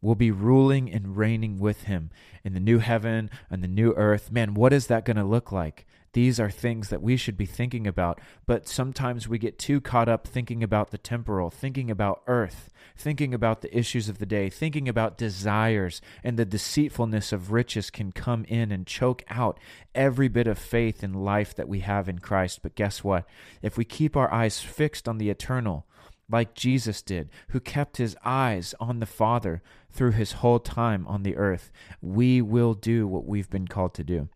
We'll 0.00 0.14
be 0.14 0.30
ruling 0.30 0.90
and 0.90 1.16
reigning 1.16 1.58
with 1.58 1.84
Him 1.84 2.10
in 2.44 2.54
the 2.54 2.60
new 2.60 2.78
heaven 2.78 3.30
and 3.50 3.62
the 3.62 3.68
new 3.68 3.92
earth. 3.94 4.30
Man, 4.30 4.54
what 4.54 4.72
is 4.72 4.86
that 4.86 5.04
going 5.04 5.16
to 5.16 5.24
look 5.24 5.50
like? 5.50 5.86
These 6.14 6.38
are 6.38 6.50
things 6.50 6.90
that 6.90 7.02
we 7.02 7.16
should 7.16 7.36
be 7.36 7.44
thinking 7.44 7.88
about, 7.88 8.20
but 8.46 8.68
sometimes 8.68 9.26
we 9.26 9.36
get 9.36 9.58
too 9.58 9.80
caught 9.80 10.08
up 10.08 10.28
thinking 10.28 10.62
about 10.62 10.92
the 10.92 10.98
temporal, 10.98 11.50
thinking 11.50 11.90
about 11.90 12.22
earth, 12.28 12.70
thinking 12.96 13.34
about 13.34 13.62
the 13.62 13.76
issues 13.76 14.08
of 14.08 14.18
the 14.18 14.26
day, 14.26 14.48
thinking 14.48 14.88
about 14.88 15.18
desires, 15.18 16.00
and 16.22 16.36
the 16.38 16.44
deceitfulness 16.44 17.32
of 17.32 17.50
riches 17.50 17.90
can 17.90 18.12
come 18.12 18.44
in 18.44 18.70
and 18.70 18.86
choke 18.86 19.24
out 19.28 19.58
every 19.92 20.28
bit 20.28 20.46
of 20.46 20.56
faith 20.56 21.02
and 21.02 21.24
life 21.24 21.52
that 21.52 21.68
we 21.68 21.80
have 21.80 22.08
in 22.08 22.20
Christ. 22.20 22.60
But 22.62 22.76
guess 22.76 23.02
what? 23.02 23.26
If 23.60 23.76
we 23.76 23.84
keep 23.84 24.16
our 24.16 24.32
eyes 24.32 24.60
fixed 24.60 25.08
on 25.08 25.18
the 25.18 25.30
eternal, 25.30 25.84
like 26.30 26.54
Jesus 26.54 27.02
did, 27.02 27.28
who 27.48 27.58
kept 27.58 27.96
his 27.96 28.16
eyes 28.24 28.72
on 28.78 29.00
the 29.00 29.06
Father 29.06 29.62
through 29.90 30.12
his 30.12 30.32
whole 30.32 30.60
time 30.60 31.08
on 31.08 31.24
the 31.24 31.36
earth, 31.36 31.72
we 32.00 32.40
will 32.40 32.74
do 32.74 33.08
what 33.08 33.26
we've 33.26 33.50
been 33.50 33.66
called 33.66 33.94
to 33.94 34.04
do. 34.04 34.28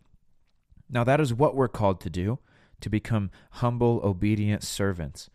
Now, 0.90 1.04
that 1.04 1.20
is 1.20 1.34
what 1.34 1.54
we're 1.54 1.68
called 1.68 2.00
to 2.02 2.10
do 2.10 2.38
to 2.80 2.88
become 2.88 3.30
humble, 3.52 4.00
obedient 4.04 4.62
servants. 4.62 5.30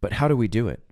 But 0.00 0.14
how 0.14 0.28
do 0.28 0.36
we 0.36 0.48
do 0.48 0.68
it? 0.68 0.82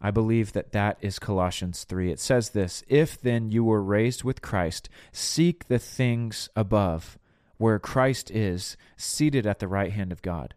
I 0.00 0.10
believe 0.10 0.52
that 0.52 0.72
that 0.72 0.98
is 1.00 1.18
Colossians 1.18 1.84
3. 1.84 2.10
It 2.10 2.20
says 2.20 2.50
this 2.50 2.84
If 2.88 3.20
then 3.20 3.50
you 3.50 3.64
were 3.64 3.82
raised 3.82 4.24
with 4.24 4.42
Christ, 4.42 4.88
seek 5.12 5.68
the 5.68 5.78
things 5.78 6.48
above, 6.54 7.18
where 7.56 7.78
Christ 7.78 8.30
is, 8.30 8.76
seated 8.96 9.46
at 9.46 9.58
the 9.58 9.68
right 9.68 9.92
hand 9.92 10.12
of 10.12 10.22
God. 10.22 10.54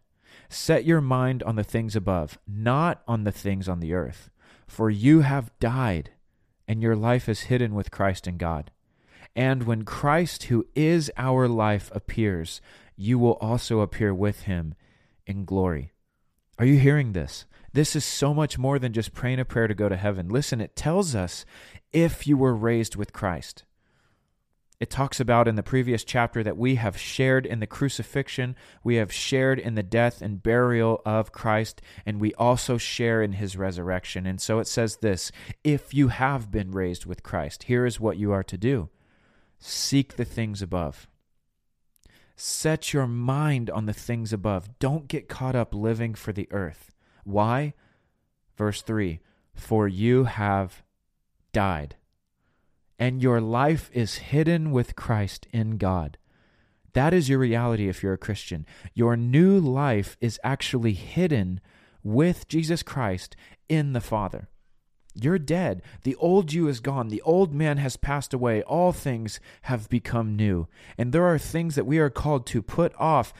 Set 0.48 0.84
your 0.84 1.00
mind 1.00 1.42
on 1.44 1.56
the 1.56 1.64
things 1.64 1.96
above, 1.96 2.38
not 2.46 3.02
on 3.08 3.24
the 3.24 3.32
things 3.32 3.68
on 3.68 3.80
the 3.80 3.94
earth. 3.94 4.30
For 4.66 4.90
you 4.90 5.20
have 5.20 5.58
died, 5.58 6.10
and 6.68 6.82
your 6.82 6.96
life 6.96 7.28
is 7.28 7.42
hidden 7.42 7.74
with 7.74 7.90
Christ 7.90 8.26
in 8.26 8.36
God. 8.36 8.70
And 9.36 9.64
when 9.64 9.84
Christ, 9.84 10.44
who 10.44 10.66
is 10.74 11.10
our 11.16 11.48
life, 11.48 11.90
appears, 11.94 12.60
you 12.96 13.18
will 13.18 13.38
also 13.40 13.80
appear 13.80 14.12
with 14.12 14.42
him 14.42 14.74
in 15.26 15.44
glory. 15.44 15.92
Are 16.58 16.66
you 16.66 16.78
hearing 16.78 17.12
this? 17.12 17.46
This 17.72 17.94
is 17.94 18.04
so 18.04 18.34
much 18.34 18.58
more 18.58 18.78
than 18.78 18.92
just 18.92 19.14
praying 19.14 19.38
a 19.38 19.44
prayer 19.44 19.68
to 19.68 19.74
go 19.74 19.88
to 19.88 19.96
heaven. 19.96 20.28
Listen, 20.28 20.60
it 20.60 20.74
tells 20.74 21.14
us 21.14 21.44
if 21.92 22.26
you 22.26 22.36
were 22.36 22.54
raised 22.54 22.96
with 22.96 23.12
Christ. 23.12 23.64
It 24.80 24.90
talks 24.90 25.20
about 25.20 25.46
in 25.46 25.56
the 25.56 25.62
previous 25.62 26.04
chapter 26.04 26.42
that 26.42 26.56
we 26.56 26.76
have 26.76 26.98
shared 26.98 27.44
in 27.44 27.60
the 27.60 27.66
crucifixion, 27.66 28.56
we 28.82 28.96
have 28.96 29.12
shared 29.12 29.58
in 29.58 29.74
the 29.74 29.82
death 29.82 30.22
and 30.22 30.42
burial 30.42 31.02
of 31.04 31.32
Christ, 31.32 31.82
and 32.06 32.18
we 32.18 32.32
also 32.34 32.78
share 32.78 33.22
in 33.22 33.32
his 33.32 33.58
resurrection. 33.58 34.26
And 34.26 34.40
so 34.40 34.58
it 34.58 34.66
says 34.66 34.96
this 34.96 35.30
if 35.62 35.92
you 35.92 36.08
have 36.08 36.50
been 36.50 36.70
raised 36.70 37.04
with 37.04 37.22
Christ, 37.22 37.64
here 37.64 37.84
is 37.84 38.00
what 38.00 38.16
you 38.16 38.32
are 38.32 38.42
to 38.42 38.56
do 38.56 38.88
seek 39.60 40.16
the 40.16 40.24
things 40.24 40.62
above. 40.62 41.06
Set 42.34 42.94
your 42.94 43.06
mind 43.06 43.68
on 43.68 43.84
the 43.84 43.92
things 43.92 44.32
above. 44.32 44.78
Don't 44.78 45.08
get 45.08 45.28
caught 45.28 45.54
up 45.54 45.74
living 45.74 46.14
for 46.14 46.32
the 46.32 46.48
earth. 46.50 46.90
Why? 47.24 47.74
Verse 48.56 48.82
3 48.82 49.20
For 49.54 49.86
you 49.86 50.24
have 50.24 50.82
died, 51.52 51.96
and 52.98 53.22
your 53.22 53.40
life 53.40 53.90
is 53.92 54.16
hidden 54.16 54.70
with 54.70 54.96
Christ 54.96 55.46
in 55.52 55.76
God. 55.76 56.16
That 56.92 57.14
is 57.14 57.28
your 57.28 57.38
reality 57.38 57.88
if 57.88 58.02
you're 58.02 58.14
a 58.14 58.18
Christian. 58.18 58.66
Your 58.94 59.16
new 59.16 59.60
life 59.60 60.16
is 60.20 60.40
actually 60.42 60.94
hidden 60.94 61.60
with 62.02 62.48
Jesus 62.48 62.82
Christ 62.82 63.36
in 63.68 63.92
the 63.92 64.00
Father. 64.00 64.48
You're 65.22 65.38
dead. 65.38 65.82
The 66.02 66.16
old 66.16 66.52
you 66.52 66.68
is 66.68 66.80
gone. 66.80 67.08
The 67.08 67.22
old 67.22 67.54
man 67.54 67.78
has 67.78 67.96
passed 67.96 68.32
away. 68.34 68.62
All 68.62 68.92
things 68.92 69.40
have 69.62 69.88
become 69.88 70.36
new. 70.36 70.66
And 70.96 71.12
there 71.12 71.26
are 71.26 71.38
things 71.38 71.74
that 71.74 71.86
we 71.86 71.98
are 71.98 72.10
called 72.10 72.46
to 72.46 72.62
put 72.62 72.94
off 72.98 73.32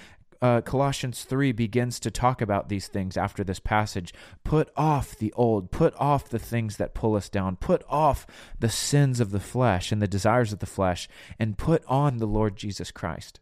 uh, 0.43 0.62
Colossians 0.62 1.25
3 1.25 1.53
begins 1.53 2.01
to 2.01 2.11
talk 2.11 2.40
about 2.40 2.69
these 2.69 2.88
things 2.88 3.16
after 3.16 3.45
this 3.45 3.61
passage. 3.61 4.14
Put 4.43 4.71
off 4.77 5.16
the 5.16 5.33
old, 5.35 5.71
put 5.71 5.95
off 5.97 6.31
the 6.31 6.38
things 6.38 6.79
that 6.79 6.95
pull 6.95 7.14
us 7.14 7.29
down, 7.29 7.57
put 7.57 7.83
off 7.88 8.27
the 8.59 8.71
sins 8.71 9.21
of 9.21 9.33
the 9.33 9.40
flesh 9.40 9.93
and 9.93 10.01
the 10.01 10.09
desires 10.09 10.53
of 10.53 10.61
the 10.61 10.66
flesh, 10.66 11.09
and 11.38 11.59
put 11.59 11.85
on 11.87 12.16
the 12.16 12.27
Lord 12.27 12.57
Jesus 12.57 12.90
Christ. 12.90 13.40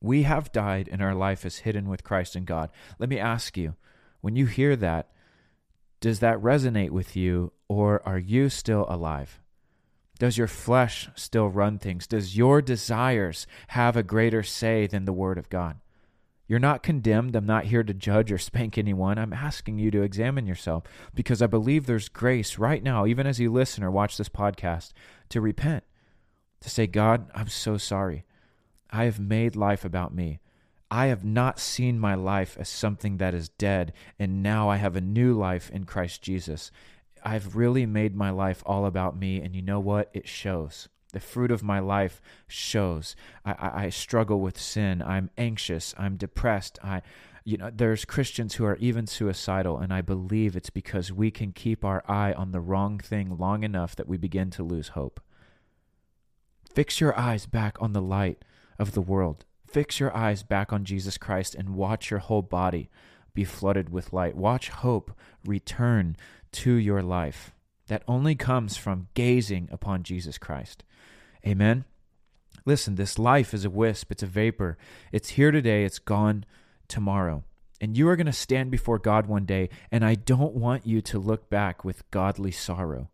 We 0.00 0.22
have 0.22 0.52
died, 0.52 0.88
and 0.90 1.02
our 1.02 1.14
life 1.14 1.44
is 1.44 1.58
hidden 1.58 1.88
with 1.88 2.04
Christ 2.04 2.36
in 2.36 2.46
God. 2.46 2.70
Let 2.98 3.10
me 3.10 3.18
ask 3.18 3.58
you, 3.58 3.74
when 4.22 4.36
you 4.36 4.46
hear 4.46 4.76
that, 4.76 5.10
does 6.00 6.20
that 6.20 6.38
resonate 6.38 6.90
with 6.90 7.14
you, 7.14 7.52
or 7.68 8.02
are 8.06 8.18
you 8.18 8.48
still 8.48 8.86
alive? 8.88 9.40
Does 10.18 10.36
your 10.36 10.48
flesh 10.48 11.08
still 11.14 11.48
run 11.48 11.78
things? 11.78 12.06
Does 12.06 12.36
your 12.36 12.60
desires 12.60 13.46
have 13.68 13.96
a 13.96 14.02
greater 14.02 14.42
say 14.42 14.86
than 14.86 15.04
the 15.04 15.12
Word 15.12 15.38
of 15.38 15.48
God? 15.48 15.76
You're 16.46 16.58
not 16.58 16.82
condemned. 16.82 17.36
I'm 17.36 17.46
not 17.46 17.66
here 17.66 17.82
to 17.82 17.94
judge 17.94 18.32
or 18.32 18.36
spank 18.36 18.76
anyone. 18.76 19.18
I'm 19.18 19.32
asking 19.32 19.78
you 19.78 19.90
to 19.92 20.02
examine 20.02 20.46
yourself 20.46 20.82
because 21.14 21.40
I 21.40 21.46
believe 21.46 21.86
there's 21.86 22.08
grace 22.08 22.58
right 22.58 22.82
now, 22.82 23.06
even 23.06 23.26
as 23.26 23.38
you 23.38 23.52
listen 23.52 23.84
or 23.84 23.90
watch 23.90 24.16
this 24.16 24.28
podcast, 24.28 24.90
to 25.28 25.40
repent, 25.40 25.84
to 26.60 26.68
say, 26.68 26.86
God, 26.86 27.30
I'm 27.34 27.48
so 27.48 27.76
sorry. 27.76 28.24
I 28.90 29.04
have 29.04 29.20
made 29.20 29.54
life 29.54 29.84
about 29.84 30.12
me. 30.12 30.40
I 30.90 31.06
have 31.06 31.24
not 31.24 31.60
seen 31.60 32.00
my 32.00 32.14
life 32.14 32.56
as 32.58 32.68
something 32.68 33.18
that 33.18 33.32
is 33.32 33.48
dead, 33.48 33.92
and 34.18 34.42
now 34.42 34.68
I 34.68 34.76
have 34.76 34.96
a 34.96 35.00
new 35.00 35.34
life 35.34 35.70
in 35.70 35.84
Christ 35.84 36.20
Jesus. 36.20 36.72
I've 37.24 37.54
really 37.54 37.86
made 37.86 38.16
my 38.16 38.30
life 38.30 38.62
all 38.66 38.86
about 38.86 39.16
me, 39.16 39.40
and 39.40 39.54
you 39.54 39.62
know 39.62 39.78
what? 39.78 40.10
It 40.12 40.26
shows. 40.26 40.88
The 41.12 41.20
fruit 41.20 41.50
of 41.50 41.62
my 41.62 41.78
life 41.78 42.20
shows. 42.48 43.14
I, 43.44 43.52
I, 43.52 43.84
I 43.84 43.88
struggle 43.90 44.40
with 44.40 44.60
sin. 44.60 45.02
I'm 45.02 45.30
anxious. 45.38 45.94
I'm 45.96 46.16
depressed. 46.16 46.78
I, 46.82 47.02
you 47.44 47.56
know, 47.56 47.70
there's 47.72 48.04
Christians 48.04 48.54
who 48.54 48.64
are 48.64 48.76
even 48.76 49.06
suicidal, 49.06 49.78
and 49.78 49.92
I 49.92 50.00
believe 50.00 50.56
it's 50.56 50.70
because 50.70 51.12
we 51.12 51.30
can 51.30 51.52
keep 51.52 51.84
our 51.84 52.02
eye 52.08 52.32
on 52.32 52.50
the 52.50 52.60
wrong 52.60 52.98
thing 52.98 53.36
long 53.38 53.62
enough 53.62 53.94
that 53.96 54.08
we 54.08 54.16
begin 54.16 54.50
to 54.50 54.62
lose 54.64 54.88
hope. 54.88 55.20
Fix 56.72 57.00
your 57.00 57.16
eyes 57.18 57.46
back 57.46 57.80
on 57.80 57.92
the 57.92 58.02
light 58.02 58.44
of 58.78 58.92
the 58.92 59.02
world. 59.02 59.44
Fix 59.70 60.00
your 60.00 60.16
eyes 60.16 60.42
back 60.42 60.72
on 60.72 60.84
Jesus 60.84 61.16
Christ 61.16 61.54
and 61.54 61.76
watch 61.76 62.10
your 62.10 62.18
whole 62.18 62.42
body 62.42 62.90
be 63.34 63.44
flooded 63.44 63.90
with 63.90 64.12
light. 64.12 64.36
Watch 64.36 64.68
hope 64.70 65.12
return 65.46 66.16
to 66.52 66.72
your 66.72 67.02
life. 67.02 67.52
That 67.86 68.02
only 68.08 68.34
comes 68.34 68.76
from 68.76 69.06
gazing 69.14 69.68
upon 69.70 70.02
Jesus 70.02 70.38
Christ. 70.38 70.82
Amen. 71.46 71.84
Listen, 72.66 72.96
this 72.96 73.16
life 73.16 73.54
is 73.54 73.64
a 73.64 73.70
wisp, 73.70 74.10
it's 74.10 74.24
a 74.24 74.26
vapor. 74.26 74.76
It's 75.12 75.30
here 75.30 75.52
today, 75.52 75.84
it's 75.84 76.00
gone 76.00 76.44
tomorrow. 76.88 77.44
And 77.80 77.96
you 77.96 78.08
are 78.08 78.16
going 78.16 78.26
to 78.26 78.32
stand 78.32 78.72
before 78.72 78.98
God 78.98 79.26
one 79.26 79.46
day, 79.46 79.70
and 79.90 80.04
I 80.04 80.16
don't 80.16 80.54
want 80.54 80.84
you 80.84 81.00
to 81.00 81.18
look 81.18 81.48
back 81.48 81.84
with 81.84 82.08
godly 82.10 82.50
sorrow. 82.50 83.08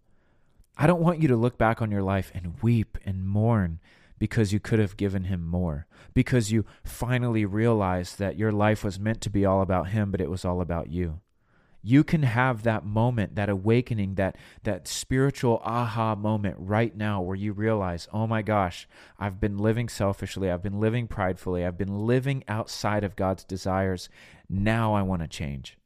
I 0.77 0.87
don't 0.87 1.03
want 1.03 1.21
you 1.21 1.29
to 1.29 1.37
look 1.37 1.59
back 1.59 1.81
on 1.81 1.91
your 1.91 2.03
life 2.03 2.33
and 2.35 2.61
weep 2.63 2.99
and 3.05 3.27
mourn 3.27 3.79
because 4.19 4.53
you 4.53 4.61
could 4.61 4.79
have 4.79 4.97
given 4.97 5.25
him 5.25 5.47
more, 5.47 5.87
because 6.15 6.53
you 6.53 6.65
finally 6.85 7.45
realized 7.45 8.19
that 8.19 8.39
your 8.39 8.53
life 8.53 8.83
was 8.85 9.01
meant 9.01 9.21
to 9.23 9.31
be 9.31 9.45
all 9.45 9.61
about 9.61 9.89
him, 9.89 10.11
but 10.11 10.21
it 10.21 10.31
was 10.31 10.45
all 10.45 10.61
about 10.61 10.89
you. 10.91 11.21
You 11.83 12.03
can 12.03 12.25
have 12.25 12.65
that 12.65 12.85
moment 12.85 13.37
that 13.37 13.49
awakening 13.49 14.17
that 14.17 14.37
that 14.65 14.89
spiritual 14.89 15.63
aha 15.65 16.17
moment 16.17 16.57
right 16.59 16.97
now 16.97 17.21
where 17.21 17.37
you 17.37 17.53
realize 17.53 18.09
oh 18.13 18.27
my 18.27 18.43
gosh 18.43 18.89
i've 19.21 19.39
been 19.41 19.57
living 19.57 19.89
selfishly 19.89 20.51
i've 20.51 20.65
been 20.65 20.81
living 20.81 21.07
pridefully 21.07 21.65
i've 21.65 21.79
been 21.79 22.05
living 22.05 22.43
outside 22.49 23.05
of 23.05 23.15
god's 23.15 23.45
desires. 23.45 24.09
Now 24.49 24.95
i 24.95 25.03
want 25.03 25.23
to 25.23 25.29
change. 25.29 25.79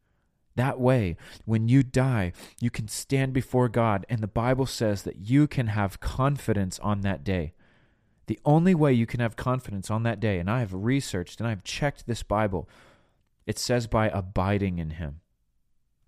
That 0.57 0.81
way, 0.81 1.17
when 1.45 1.69
you 1.69 1.83
die, 1.83 2.33
you 2.61 2.71
can 2.71 2.89
stand 2.89 3.33
before 3.33 3.69
God, 3.69 4.05
and 4.09 4.21
the 4.21 4.27
Bible 4.27 4.67
says 4.67 5.03
that 5.03 5.17
you 5.17 5.47
can 5.47 5.69
have 5.69 6.01
confidence 6.01 6.79
on 6.81 7.03
that 7.03 7.25
day. 7.25 7.53
The 8.31 8.39
only 8.45 8.77
way 8.77 8.93
you 8.93 9.07
can 9.07 9.19
have 9.19 9.35
confidence 9.35 9.91
on 9.91 10.05
that 10.05 10.21
day, 10.21 10.39
and 10.39 10.49
I 10.49 10.61
have 10.61 10.73
researched 10.73 11.41
and 11.41 11.49
I've 11.49 11.65
checked 11.65 12.07
this 12.07 12.23
Bible, 12.23 12.69
it 13.45 13.59
says 13.59 13.89
by 13.89 14.09
abiding 14.09 14.79
in 14.79 14.91
Him 14.91 15.21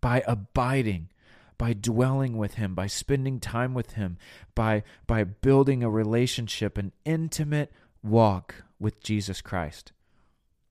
by 0.02 0.22
abiding, 0.26 1.08
by 1.56 1.72
dwelling 1.72 2.37
with 2.37 2.54
Him, 2.54 2.74
by 2.74 2.87
spending 2.87 3.40
time 3.40 3.72
with 3.72 3.92
Him, 3.92 4.18
by, 4.54 4.82
by 5.06 5.24
building 5.24 5.82
a 5.82 5.88
relationship, 5.88 6.76
an 6.76 6.92
intimate 7.06 7.72
walk 8.02 8.64
with 8.78 9.02
Jesus 9.02 9.40
Christ. 9.40 9.92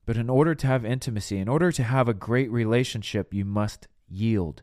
But 0.06 0.18
in 0.18 0.30
order 0.30 0.54
to 0.54 0.68
have 0.68 0.86
intimacy, 0.86 1.40
in 1.40 1.48
order 1.48 1.72
to 1.72 1.84
have 1.84 2.08
a 2.08 2.14
great 2.14 2.52
relationship, 2.52 3.34
you 3.34 3.46
must 3.46 3.88
yield. 4.08 4.62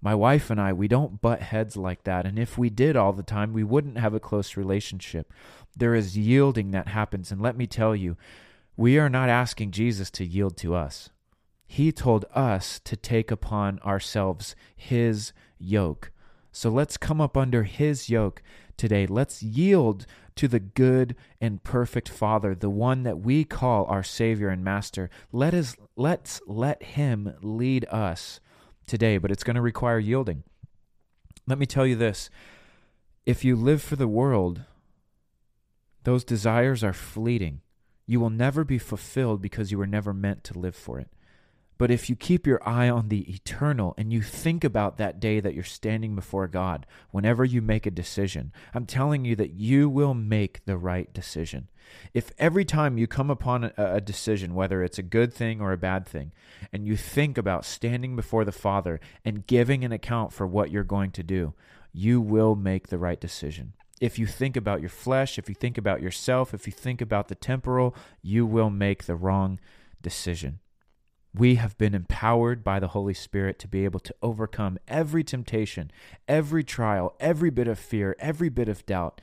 My 0.00 0.14
wife 0.14 0.50
and 0.50 0.60
I, 0.60 0.72
we 0.72 0.88
don't 0.88 1.20
butt 1.20 1.42
heads 1.42 1.76
like 1.76 2.04
that. 2.04 2.26
And 2.26 2.38
if 2.38 2.58
we 2.58 2.70
did 2.70 2.96
all 2.96 3.12
the 3.12 3.22
time, 3.22 3.52
we 3.52 3.64
wouldn't 3.64 3.98
have 3.98 4.14
a 4.14 4.20
close 4.20 4.56
relationship. 4.56 5.32
There 5.76 5.94
is 5.94 6.16
yielding 6.16 6.70
that 6.70 6.88
happens. 6.88 7.32
And 7.32 7.40
let 7.40 7.56
me 7.56 7.66
tell 7.66 7.96
you, 7.96 8.16
we 8.76 8.98
are 8.98 9.08
not 9.08 9.28
asking 9.28 9.70
Jesus 9.70 10.10
to 10.12 10.24
yield 10.24 10.56
to 10.58 10.74
us. 10.74 11.10
He 11.66 11.90
told 11.92 12.26
us 12.34 12.78
to 12.84 12.96
take 12.96 13.30
upon 13.30 13.80
ourselves 13.80 14.54
His 14.76 15.32
yoke. 15.58 16.12
So 16.52 16.70
let's 16.70 16.96
come 16.96 17.20
up 17.20 17.36
under 17.36 17.64
His 17.64 18.08
yoke 18.08 18.42
today. 18.76 19.06
Let's 19.06 19.42
yield 19.42 20.06
to 20.36 20.46
the 20.46 20.60
good 20.60 21.16
and 21.40 21.62
perfect 21.62 22.08
Father, 22.08 22.54
the 22.54 22.70
one 22.70 23.02
that 23.02 23.20
we 23.20 23.44
call 23.44 23.86
our 23.86 24.02
Savior 24.02 24.48
and 24.48 24.62
Master. 24.62 25.10
Let 25.32 25.54
us 25.54 25.76
let's 25.96 26.40
let 26.46 26.82
Him 26.82 27.34
lead 27.42 27.86
us 27.90 28.40
today, 28.86 29.18
but 29.18 29.30
it's 29.30 29.44
going 29.44 29.56
to 29.56 29.62
require 29.62 29.98
yielding. 29.98 30.42
Let 31.46 31.58
me 31.58 31.66
tell 31.66 31.86
you 31.86 31.96
this. 31.96 32.30
If 33.24 33.44
you 33.44 33.56
live 33.56 33.82
for 33.82 33.96
the 33.96 34.08
world, 34.08 34.62
those 36.04 36.24
desires 36.24 36.84
are 36.84 36.92
fleeting. 36.92 37.60
You 38.06 38.20
will 38.20 38.30
never 38.30 38.64
be 38.64 38.78
fulfilled 38.78 39.42
because 39.42 39.72
you 39.72 39.78
were 39.78 39.86
never 39.86 40.12
meant 40.12 40.44
to 40.44 40.58
live 40.58 40.76
for 40.76 41.00
it. 41.00 41.08
But 41.78 41.90
if 41.90 42.08
you 42.08 42.16
keep 42.16 42.46
your 42.46 42.66
eye 42.66 42.88
on 42.88 43.08
the 43.08 43.30
eternal 43.30 43.94
and 43.98 44.12
you 44.12 44.22
think 44.22 44.64
about 44.64 44.96
that 44.96 45.20
day 45.20 45.40
that 45.40 45.54
you're 45.54 45.64
standing 45.64 46.14
before 46.14 46.46
God, 46.46 46.86
whenever 47.10 47.44
you 47.44 47.60
make 47.60 47.84
a 47.84 47.90
decision, 47.90 48.52
I'm 48.72 48.86
telling 48.86 49.24
you 49.24 49.36
that 49.36 49.52
you 49.52 49.88
will 49.88 50.14
make 50.14 50.64
the 50.64 50.78
right 50.78 51.12
decision. 51.12 51.68
If 52.14 52.30
every 52.38 52.64
time 52.64 52.98
you 52.98 53.06
come 53.06 53.30
upon 53.30 53.72
a, 53.76 54.00
decision, 54.00 54.54
whether 54.54 54.82
it's 54.82 54.98
a 54.98 55.02
good 55.02 55.32
thing 55.32 55.60
or 55.60 55.72
a 55.72 55.78
bad 55.78 56.06
thing, 56.06 56.32
and 56.72 56.86
you 56.86 56.96
think 56.96 57.36
about 57.36 57.64
standing 57.64 58.16
before 58.16 58.44
the 58.44 58.52
Father 58.52 59.00
and 59.24 59.46
giving 59.46 59.84
an 59.84 59.92
account 59.92 60.32
for 60.32 60.46
what 60.46 60.70
you're 60.70 60.84
going 60.84 61.10
to 61.12 61.22
do, 61.22 61.54
you 61.92 62.20
will 62.20 62.54
make 62.54 62.88
the 62.88 62.98
right 62.98 63.20
decision. 63.20 63.72
If 64.00 64.18
you 64.18 64.26
think 64.26 64.56
about 64.56 64.80
your 64.80 64.90
flesh, 64.90 65.38
if 65.38 65.48
you 65.48 65.54
think 65.54 65.78
about 65.78 66.02
yourself, 66.02 66.52
if 66.52 66.66
you 66.66 66.72
think 66.72 67.00
about 67.00 67.28
the 67.28 67.34
temporal, 67.34 67.94
you 68.22 68.44
will 68.44 68.70
make 68.70 69.04
the 69.04 69.16
wrong 69.16 69.58
decision. 70.02 70.60
We 71.34 71.56
have 71.56 71.76
been 71.76 71.94
empowered 71.94 72.64
by 72.64 72.80
the 72.80 72.88
Holy 72.88 73.12
Spirit 73.12 73.58
to 73.58 73.68
be 73.68 73.84
able 73.84 74.00
to 74.00 74.14
overcome 74.22 74.78
every 74.88 75.22
temptation, 75.22 75.90
every 76.26 76.64
trial, 76.64 77.14
every 77.20 77.50
bit 77.50 77.68
of 77.68 77.78
fear, 77.78 78.16
every 78.18 78.48
bit 78.48 78.68
of 78.68 78.86
doubt. 78.86 79.20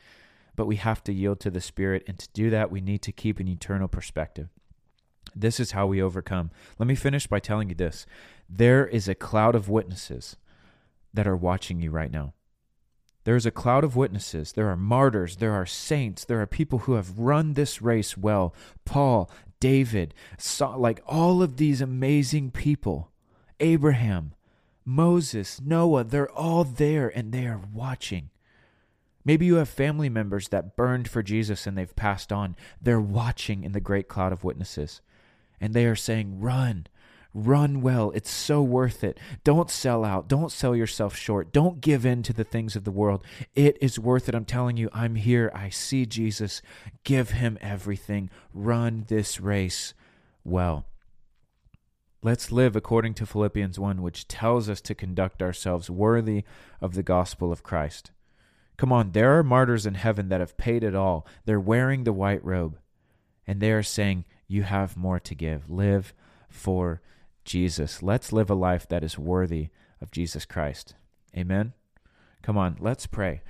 But 0.55 0.67
we 0.67 0.75
have 0.75 1.03
to 1.05 1.13
yield 1.13 1.39
to 1.41 1.51
the 1.51 1.61
Spirit, 1.61 2.03
and 2.07 2.17
to 2.19 2.29
do 2.33 2.49
that, 2.49 2.71
we 2.71 2.81
need 2.81 3.01
to 3.03 3.11
keep 3.11 3.39
an 3.39 3.47
eternal 3.47 3.87
perspective. 3.87 4.49
This 5.35 5.59
is 5.59 5.71
how 5.71 5.87
we 5.87 6.01
overcome. 6.01 6.51
Let 6.77 6.87
me 6.87 6.95
finish 6.95 7.27
by 7.27 7.39
telling 7.39 7.69
you 7.69 7.75
this 7.75 8.05
there 8.49 8.85
is 8.85 9.07
a 9.07 9.15
cloud 9.15 9.55
of 9.55 9.69
witnesses 9.69 10.35
that 11.13 11.27
are 11.27 11.35
watching 11.35 11.81
you 11.81 11.91
right 11.91 12.11
now. 12.11 12.33
There 13.23 13.35
is 13.35 13.45
a 13.45 13.51
cloud 13.51 13.83
of 13.83 13.95
witnesses. 13.95 14.51
There 14.51 14.69
are 14.69 14.75
martyrs. 14.75 15.37
There 15.37 15.53
are 15.53 15.65
saints. 15.65 16.25
There 16.25 16.41
are 16.41 16.45
people 16.45 16.79
who 16.79 16.93
have 16.93 17.19
run 17.19 17.53
this 17.53 17.81
race 17.81 18.17
well. 18.17 18.53
Paul, 18.85 19.31
David, 19.59 20.13
like 20.59 21.01
all 21.07 21.41
of 21.41 21.55
these 21.55 21.79
amazing 21.79 22.51
people, 22.51 23.11
Abraham, 23.59 24.33
Moses, 24.83 25.61
Noah, 25.61 26.03
they're 26.03 26.31
all 26.31 26.65
there 26.65 27.07
and 27.07 27.31
they 27.31 27.47
are 27.47 27.61
watching. 27.73 28.29
Maybe 29.25 29.45
you 29.45 29.55
have 29.55 29.69
family 29.69 30.09
members 30.09 30.49
that 30.49 30.75
burned 30.75 31.07
for 31.07 31.23
Jesus 31.23 31.65
and 31.65 31.77
they've 31.77 31.95
passed 31.95 32.31
on. 32.31 32.55
They're 32.81 32.99
watching 32.99 33.63
in 33.63 33.71
the 33.71 33.79
great 33.79 34.07
cloud 34.07 34.33
of 34.33 34.43
witnesses. 34.43 35.01
And 35.61 35.73
they 35.73 35.85
are 35.85 35.95
saying, 35.95 36.39
Run, 36.39 36.87
Run 37.33 37.81
well. 37.81 38.11
It's 38.13 38.29
so 38.29 38.61
worth 38.61 39.03
it. 39.03 39.19
Don't 39.43 39.69
sell 39.69 40.05
out. 40.05 40.27
Don't 40.27 40.51
sell 40.51 40.75
yourself 40.75 41.15
short. 41.15 41.51
Don't 41.51 41.81
give 41.81 42.05
in 42.05 42.21
to 42.23 42.33
the 42.33 42.43
things 42.43 42.75
of 42.75 42.83
the 42.83 42.91
world. 42.91 43.23
It 43.55 43.77
is 43.81 43.97
worth 43.97 44.29
it. 44.29 44.35
I'm 44.35 44.45
telling 44.45 44.77
you, 44.77 44.89
I'm 44.93 45.15
here. 45.15 45.51
I 45.55 45.69
see 45.69 46.05
Jesus. 46.05 46.61
Give 47.03 47.31
him 47.31 47.57
everything. 47.59 48.29
Run 48.53 49.05
this 49.07 49.39
race 49.39 49.95
well. 50.43 50.85
Let's 52.21 52.51
live 52.51 52.75
according 52.75 53.15
to 53.15 53.25
Philippians 53.25 53.79
1, 53.79 54.01
which 54.01 54.27
tells 54.27 54.69
us 54.69 54.79
to 54.81 54.95
conduct 54.95 55.41
ourselves 55.41 55.89
worthy 55.89 56.43
of 56.81 56.93
the 56.93 57.03
gospel 57.03 57.51
of 57.51 57.63
Christ. 57.63 58.11
Come 58.77 58.91
on, 58.91 59.11
there 59.11 59.37
are 59.37 59.43
martyrs 59.43 59.85
in 59.85 59.93
heaven 59.93 60.29
that 60.29 60.39
have 60.39 60.57
paid 60.57 60.83
it 60.83 60.95
all. 60.95 61.27
They're 61.45 61.59
wearing 61.59 62.03
the 62.03 62.13
white 62.13 62.43
robe, 62.43 62.77
and 63.45 63.59
they 63.59 63.71
are 63.71 63.83
saying, 63.83 64.25
You 64.47 64.63
have 64.63 64.97
more 64.97 65.19
to 65.19 65.35
give. 65.35 65.69
Live 65.69 66.13
for 66.49 67.01
Jesus. 67.45 68.01
Let's 68.01 68.33
live 68.33 68.49
a 68.49 68.55
life 68.55 68.87
that 68.87 69.03
is 69.03 69.17
worthy 69.17 69.69
of 70.01 70.11
Jesus 70.11 70.45
Christ. 70.45 70.95
Amen. 71.35 71.73
Come 72.41 72.57
on, 72.57 72.77
let's 72.79 73.07
pray. 73.07 73.41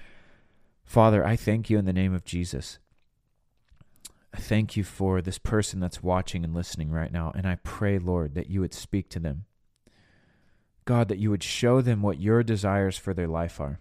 Father, 0.86 1.26
I 1.26 1.36
thank 1.36 1.70
you 1.70 1.78
in 1.78 1.86
the 1.86 1.94
name 1.94 2.14
of 2.14 2.26
Jesus. 2.26 2.80
I 4.34 4.40
thank 4.40 4.76
you 4.76 4.84
for 4.84 5.22
this 5.22 5.38
person 5.38 5.80
that's 5.80 6.04
watching 6.04 6.44
and 6.44 6.54
listening 6.54 6.90
right 6.90 7.12
now. 7.12 7.32
And 7.36 7.48
I 7.48 7.56
pray, 7.64 8.00
Lord, 8.00 8.34
that 8.36 8.50
you 8.50 8.62
would 8.62 8.74
speak 8.74 9.10
to 9.10 9.20
them. 9.20 9.46
God, 10.86 11.08
that 11.08 11.20
you 11.20 11.30
would 11.30 11.44
show 11.44 11.82
them 11.82 12.02
what 12.02 12.20
your 12.20 12.44
desires 12.44 12.98
for 12.98 13.14
their 13.14 13.28
life 13.28 13.62
are. 13.62 13.80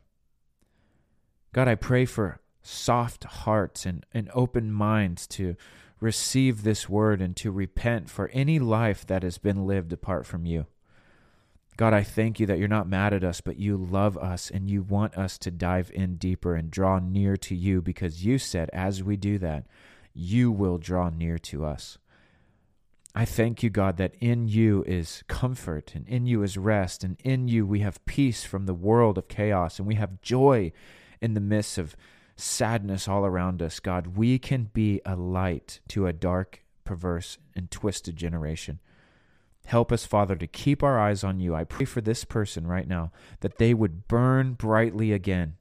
God, 1.53 1.69
I 1.69 1.75
pray 1.75 2.05
for 2.07 2.41
soft 2.63 3.25
hearts 3.25 3.85
and, 3.85 4.07
and 4.13 4.31
open 4.33 4.73
minds 4.73 5.27
to 5.27 5.57
receive 6.01 6.63
this 6.63 6.89
word 6.89 7.21
and 7.21 7.37
to 7.37 7.51
repent 7.51 8.09
for 8.09 8.29
any 8.29 8.59
life 8.59 9.07
that 9.07 9.23
has 9.23 9.39
been 9.39 9.67
lived 9.67 9.93
apart 9.93 10.27
from 10.27 10.47
you. 10.47 10.67
God, 11.77 11.95
I 11.95 12.03
thank 12.03 12.39
you 12.41 12.47
that 12.47 12.59
you're 12.59 12.69
not 12.69 12.89
mad 12.89 13.15
at 13.15 13.25
us, 13.25 13.41
but 13.41 13.59
you 13.59 13.77
love 13.77 14.17
us 14.19 14.51
and 14.51 14.69
you 14.69 14.83
want 14.83 15.17
us 15.17 15.39
to 15.39 15.51
dive 15.51 15.91
in 15.95 16.17
deeper 16.17 16.55
and 16.55 16.71
draw 16.71 16.99
near 16.99 17.37
to 17.39 17.55
you 17.55 17.81
because 17.81 18.25
you 18.25 18.39
said, 18.39 18.69
as 18.73 19.03
we 19.03 19.17
do 19.17 19.39
that, 19.39 19.67
you 20.15 20.51
will 20.51 20.79
draw 20.79 21.09
near 21.09 21.39
to 21.39 21.65
us. 21.65 21.99
I 23.15 23.25
thank 23.25 23.63
you, 23.63 23.71
God, 23.71 23.99
that 23.99 24.15
in 24.21 24.49
you 24.49 24.85
is 24.87 25.23
comfort 25.29 25.93
and 25.95 26.09
in 26.09 26.27
you 26.27 26.43
is 26.43 26.57
rest, 26.57 27.05
and 27.05 27.19
in 27.23 27.47
you 27.47 27.67
we 27.67 27.81
have 27.81 28.05
peace 28.07 28.45
from 28.45 28.65
the 28.65 28.75
world 28.75 29.19
of 29.19 29.29
chaos, 29.29 29.79
and 29.79 29.87
we 29.87 29.97
have 29.97 30.23
joy 30.23 30.73
in 31.23 31.35
the 31.35 31.41
midst 31.41 31.79
of 31.79 31.97
sadness 32.37 33.09
all 33.09 33.25
around 33.25 33.63
us, 33.63 33.81
God, 33.81 34.17
we 34.17 34.39
can 34.39 34.71
be 34.73 35.01
a 35.07 35.17
light 35.17 35.81
to 35.89 36.07
a 36.07 36.13
dark, 36.13 36.65
perverse, 36.85 37.39
and 37.55 37.71
twisted 37.71 38.17
generation. 38.17 38.81
Help 39.65 39.93
us, 39.93 40.05
Father, 40.05 40.35
to 40.35 40.47
keep 40.47 40.83
our 40.83 40.99
eyes 40.99 41.23
on 41.23 41.39
you. 41.39 41.55
I 41.55 41.65
pray 41.65 41.87
for 41.87 42.01
this 42.01 42.25
person 42.25 42.67
right 42.67 42.89
now 42.89 43.13
that 43.41 43.59
they 43.59 43.73
would 43.73 44.09
burn 44.09 44.55
brightly 44.55 45.13
again. 45.13 45.55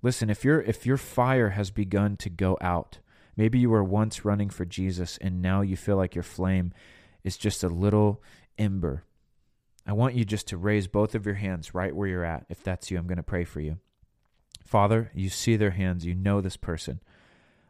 Listen, 0.00 0.30
if 0.30 0.44
your 0.44 0.60
if 0.62 0.86
your 0.86 0.96
fire 0.96 1.50
has 1.50 1.70
begun 1.70 2.16
to 2.18 2.30
go 2.30 2.56
out, 2.60 2.98
maybe 3.36 3.58
you 3.58 3.68
were 3.68 3.84
once 3.84 4.24
running 4.24 4.48
for 4.48 4.64
Jesus 4.64 5.18
and 5.18 5.42
now 5.42 5.60
you 5.60 5.76
feel 5.76 5.96
like 5.96 6.14
your 6.14 6.22
flame 6.22 6.72
is 7.22 7.36
just 7.36 7.62
a 7.62 7.68
little 7.68 8.22
ember. 8.56 9.04
I 9.86 9.92
want 9.92 10.14
you 10.14 10.24
just 10.24 10.46
to 10.48 10.56
raise 10.56 10.86
both 10.86 11.14
of 11.14 11.26
your 11.26 11.34
hands 11.34 11.74
right 11.74 11.94
where 11.94 12.08
you're 12.08 12.24
at. 12.24 12.46
If 12.48 12.62
that's 12.62 12.90
you, 12.90 12.98
I'm 12.98 13.06
going 13.06 13.16
to 13.16 13.22
pray 13.22 13.44
for 13.44 13.60
you. 13.60 13.78
Father, 14.68 15.10
you 15.14 15.30
see 15.30 15.56
their 15.56 15.70
hands, 15.70 16.04
you 16.04 16.14
know 16.14 16.42
this 16.42 16.58
person. 16.58 17.00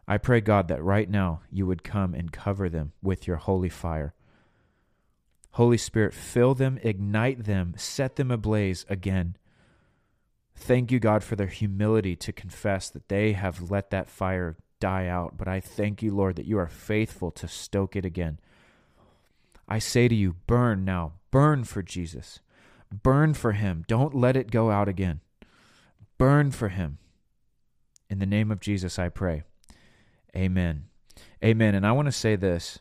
I 0.09 0.19
pray, 0.19 0.41
God, 0.41 0.67
that 0.67 0.83
right 0.83 1.09
now 1.09 1.43
you 1.49 1.65
would 1.65 1.85
come 1.85 2.13
and 2.13 2.33
cover 2.33 2.69
them 2.69 2.91
with 3.01 3.25
your 3.25 3.37
holy 3.37 3.69
fire. 3.69 4.15
Holy 5.53 5.79
Spirit, 5.79 6.13
fill 6.13 6.55
them, 6.55 6.77
ignite 6.83 7.45
them, 7.45 7.75
set 7.77 8.17
them 8.17 8.33
ablaze 8.33 8.85
again. 8.89 9.37
Thank 10.57 10.91
you, 10.91 10.99
God, 10.99 11.23
for 11.23 11.37
their 11.37 11.47
humility 11.47 12.17
to 12.17 12.33
confess 12.33 12.91
that 12.91 13.09
they 13.09 13.35
have 13.35 13.71
let 13.71 13.91
that 13.91 14.11
fire 14.11 14.57
die 14.81 15.07
out. 15.07 15.37
But 15.37 15.47
I 15.47 15.61
thank 15.61 16.03
you, 16.03 16.13
Lord, 16.13 16.35
that 16.35 16.47
you 16.47 16.59
are 16.59 16.67
faithful 16.67 17.31
to 17.31 17.47
stoke 17.47 17.95
it 17.95 18.05
again. 18.05 18.41
I 19.69 19.79
say 19.79 20.09
to 20.09 20.17
you, 20.17 20.35
burn 20.49 20.85
now, 20.85 21.13
burn 21.31 21.63
for 21.63 21.81
Jesus, 21.81 22.41
burn 22.91 23.35
for 23.35 23.53
him. 23.53 23.85
Don't 23.87 24.17
let 24.17 24.37
it 24.37 24.51
go 24.51 24.73
out 24.73 24.89
again. 24.89 25.21
Burn 26.19 26.51
for 26.51 26.69
him. 26.69 26.99
In 28.11 28.19
the 28.19 28.27
name 28.27 28.51
of 28.51 28.61
Jesus, 28.61 28.99
I 28.99 29.09
pray. 29.09 29.45
Amen. 30.37 30.87
Amen. 31.43 31.75
And 31.75 31.87
I 31.87 31.93
want 31.93 32.07
to 32.07 32.13
say 32.13 32.37
this. 32.37 32.81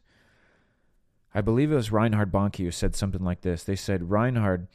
I 1.34 1.42
believe 1.42 1.72
it 1.72 1.76
was 1.76 1.92
Reinhard 1.92 2.32
Bonnke 2.32 2.64
who 2.64 2.72
said 2.72 2.96
something 2.96 3.24
like 3.24 3.42
this. 3.42 3.64
They 3.64 3.76
said, 3.76 4.10
Reinhard, 4.10 4.68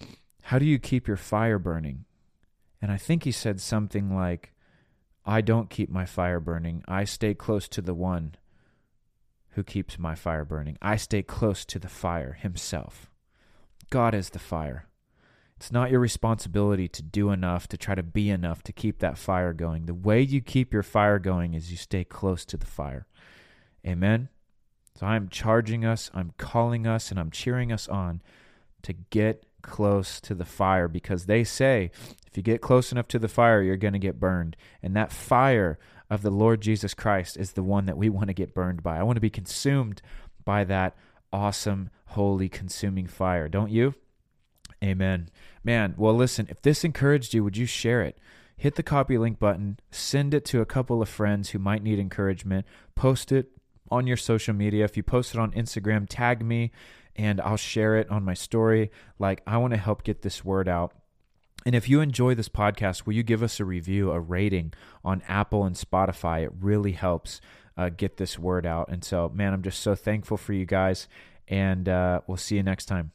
how 0.42 0.59
do 0.59 0.64
you 0.64 0.79
keep 0.79 1.09
your 1.09 1.16
fire 1.16 1.59
burning? 1.59 2.05
And 2.81 2.92
I 2.92 2.96
think 2.96 3.25
he 3.25 3.33
said 3.33 3.61
something 3.61 4.14
like, 4.14 4.53
I 5.25 5.40
don't 5.40 5.70
keep 5.70 5.88
my 5.90 6.05
fire 6.05 6.40
burning. 6.40 6.85
I 6.87 7.05
stay 7.05 7.35
close 7.35 7.68
to 7.68 7.81
the 7.81 7.94
one 7.94 8.35
who 9.51 9.62
keeps 9.62 9.98
my 9.98 10.14
fire 10.14 10.44
burning. 10.44 10.79
I 10.83 10.96
stay 10.96 11.22
close 11.22 11.64
to 11.66 11.79
the 11.79 11.88
fire 11.88 12.35
himself. 12.35 13.11
God 13.90 14.14
is 14.14 14.31
the 14.31 14.38
fire. 14.38 14.87
It's 15.62 15.70
not 15.70 15.92
your 15.92 16.01
responsibility 16.01 16.88
to 16.88 17.05
do 17.05 17.31
enough, 17.31 17.68
to 17.68 17.77
try 17.77 17.94
to 17.94 18.03
be 18.03 18.31
enough 18.31 18.64
to 18.64 18.72
keep 18.72 18.98
that 18.98 19.16
fire 19.16 19.53
going. 19.53 19.87
The 19.87 19.94
way 19.94 20.20
you 20.20 20.40
keep 20.40 20.72
your 20.72 20.83
fire 20.83 21.20
going 21.20 21.55
is 21.55 21.70
you 21.70 21.77
stay 21.77 22.03
close 22.03 22.44
to 22.46 22.57
the 22.57 22.66
fire. 22.66 23.07
Amen. 23.87 24.29
So 24.98 25.07
I'm 25.07 25.29
charging 25.29 25.85
us, 25.85 26.11
I'm 26.12 26.33
calling 26.37 26.85
us, 26.85 27.12
and 27.12 27.20
I'm 27.20 27.31
cheering 27.31 27.70
us 27.70 27.87
on 27.87 28.22
to 28.83 28.92
get 28.92 29.46
close 29.62 30.20
to 30.22 30.35
the 30.35 30.44
fire 30.44 30.88
because 30.88 31.27
they 31.27 31.44
say 31.44 31.92
if 32.27 32.37
you 32.37 32.42
get 32.42 32.61
close 32.61 32.90
enough 32.90 33.07
to 33.07 33.20
the 33.20 33.29
fire, 33.29 33.62
you're 33.62 33.77
going 33.77 33.92
to 33.92 34.01
get 34.01 34.18
burned. 34.18 34.57
And 34.83 34.96
that 34.96 35.12
fire 35.12 35.79
of 36.11 36.22
the 36.22 36.31
Lord 36.33 36.61
Jesus 36.61 36.92
Christ 36.92 37.37
is 37.37 37.53
the 37.53 37.62
one 37.62 37.87
that 37.87 37.96
we 37.96 38.09
want 38.11 38.27
to 38.27 38.35
get 38.35 38.53
burned 38.53 38.83
by. 38.83 38.98
I 38.98 39.05
want 39.05 39.14
to 39.14 39.20
be 39.20 39.31
consumed 39.31 40.03
by 40.44 40.64
that 40.64 40.96
awesome, 41.33 41.90
holy, 42.07 42.48
consuming 42.48 43.07
fire. 43.07 43.48
Don't 43.48 43.70
you? 43.70 43.94
Amen. 44.83 45.29
Man, 45.62 45.95
well, 45.97 46.14
listen, 46.14 46.47
if 46.51 46.61
this 46.62 46.85
encouraged 46.85 47.35
you, 47.35 47.45
would 47.45 47.57
you 47.57 47.66
share 47.66 48.03
it? 48.03 48.18
Hit 48.57 48.75
the 48.75 48.83
copy 48.83 49.16
link 49.18 49.38
button, 49.38 49.79
send 49.90 50.35
it 50.35 50.45
to 50.47 50.61
a 50.61 50.66
couple 50.66 51.01
of 51.03 51.09
friends 51.09 51.51
who 51.51 51.59
might 51.59 51.83
need 51.83 51.99
encouragement, 51.99 52.66
post 52.95 53.33
it 53.33 53.51
on 53.90 54.07
your 54.07 54.16
social 54.16 54.55
media. 54.55 54.85
If 54.85 54.97
you 54.97 55.03
post 55.03 55.35
it 55.35 55.40
on 55.40 55.53
Instagram, 55.53 56.07
tag 56.09 56.45
me 56.45 56.73
and 57.14 57.40
I'll 57.40 57.57
share 57.57 57.97
it 57.97 58.11
on 58.11 58.25
my 58.25 58.35
story. 58.35 58.90
Like, 59.18 59.42
I 59.47 59.59
want 59.59 59.73
to 59.73 59.79
help 59.79 60.03
get 60.03 60.23
this 60.23 60.45
word 60.45 60.68
out. 60.68 60.92
And 61.64 61.75
if 61.75 61.88
you 61.88 62.01
enjoy 62.01 62.35
this 62.35 62.49
podcast, 62.49 63.07
will 63.07 63.12
you 63.12 63.23
give 63.23 63.42
us 63.42 63.61
a 63.61 63.64
review, 63.64 64.11
a 64.11 64.18
rating 64.18 64.73
on 65.05 65.23
Apple 65.29 65.64
and 65.64 65.77
Spotify? 65.77 66.42
It 66.42 66.53
really 66.59 66.92
helps 66.92 67.40
uh, 67.77 67.90
get 67.90 68.16
this 68.16 68.38
word 68.38 68.66
out. 68.66 68.88
And 68.88 69.05
so, 69.05 69.31
man, 69.33 69.53
I'm 69.53 69.62
just 69.62 69.81
so 69.81 69.95
thankful 69.95 70.37
for 70.37 70.53
you 70.53 70.66
guys. 70.66 71.07
And 71.47 71.88
uh, 71.88 72.23
we'll 72.27 72.37
see 72.37 72.57
you 72.57 72.62
next 72.62 72.87
time. 72.87 73.12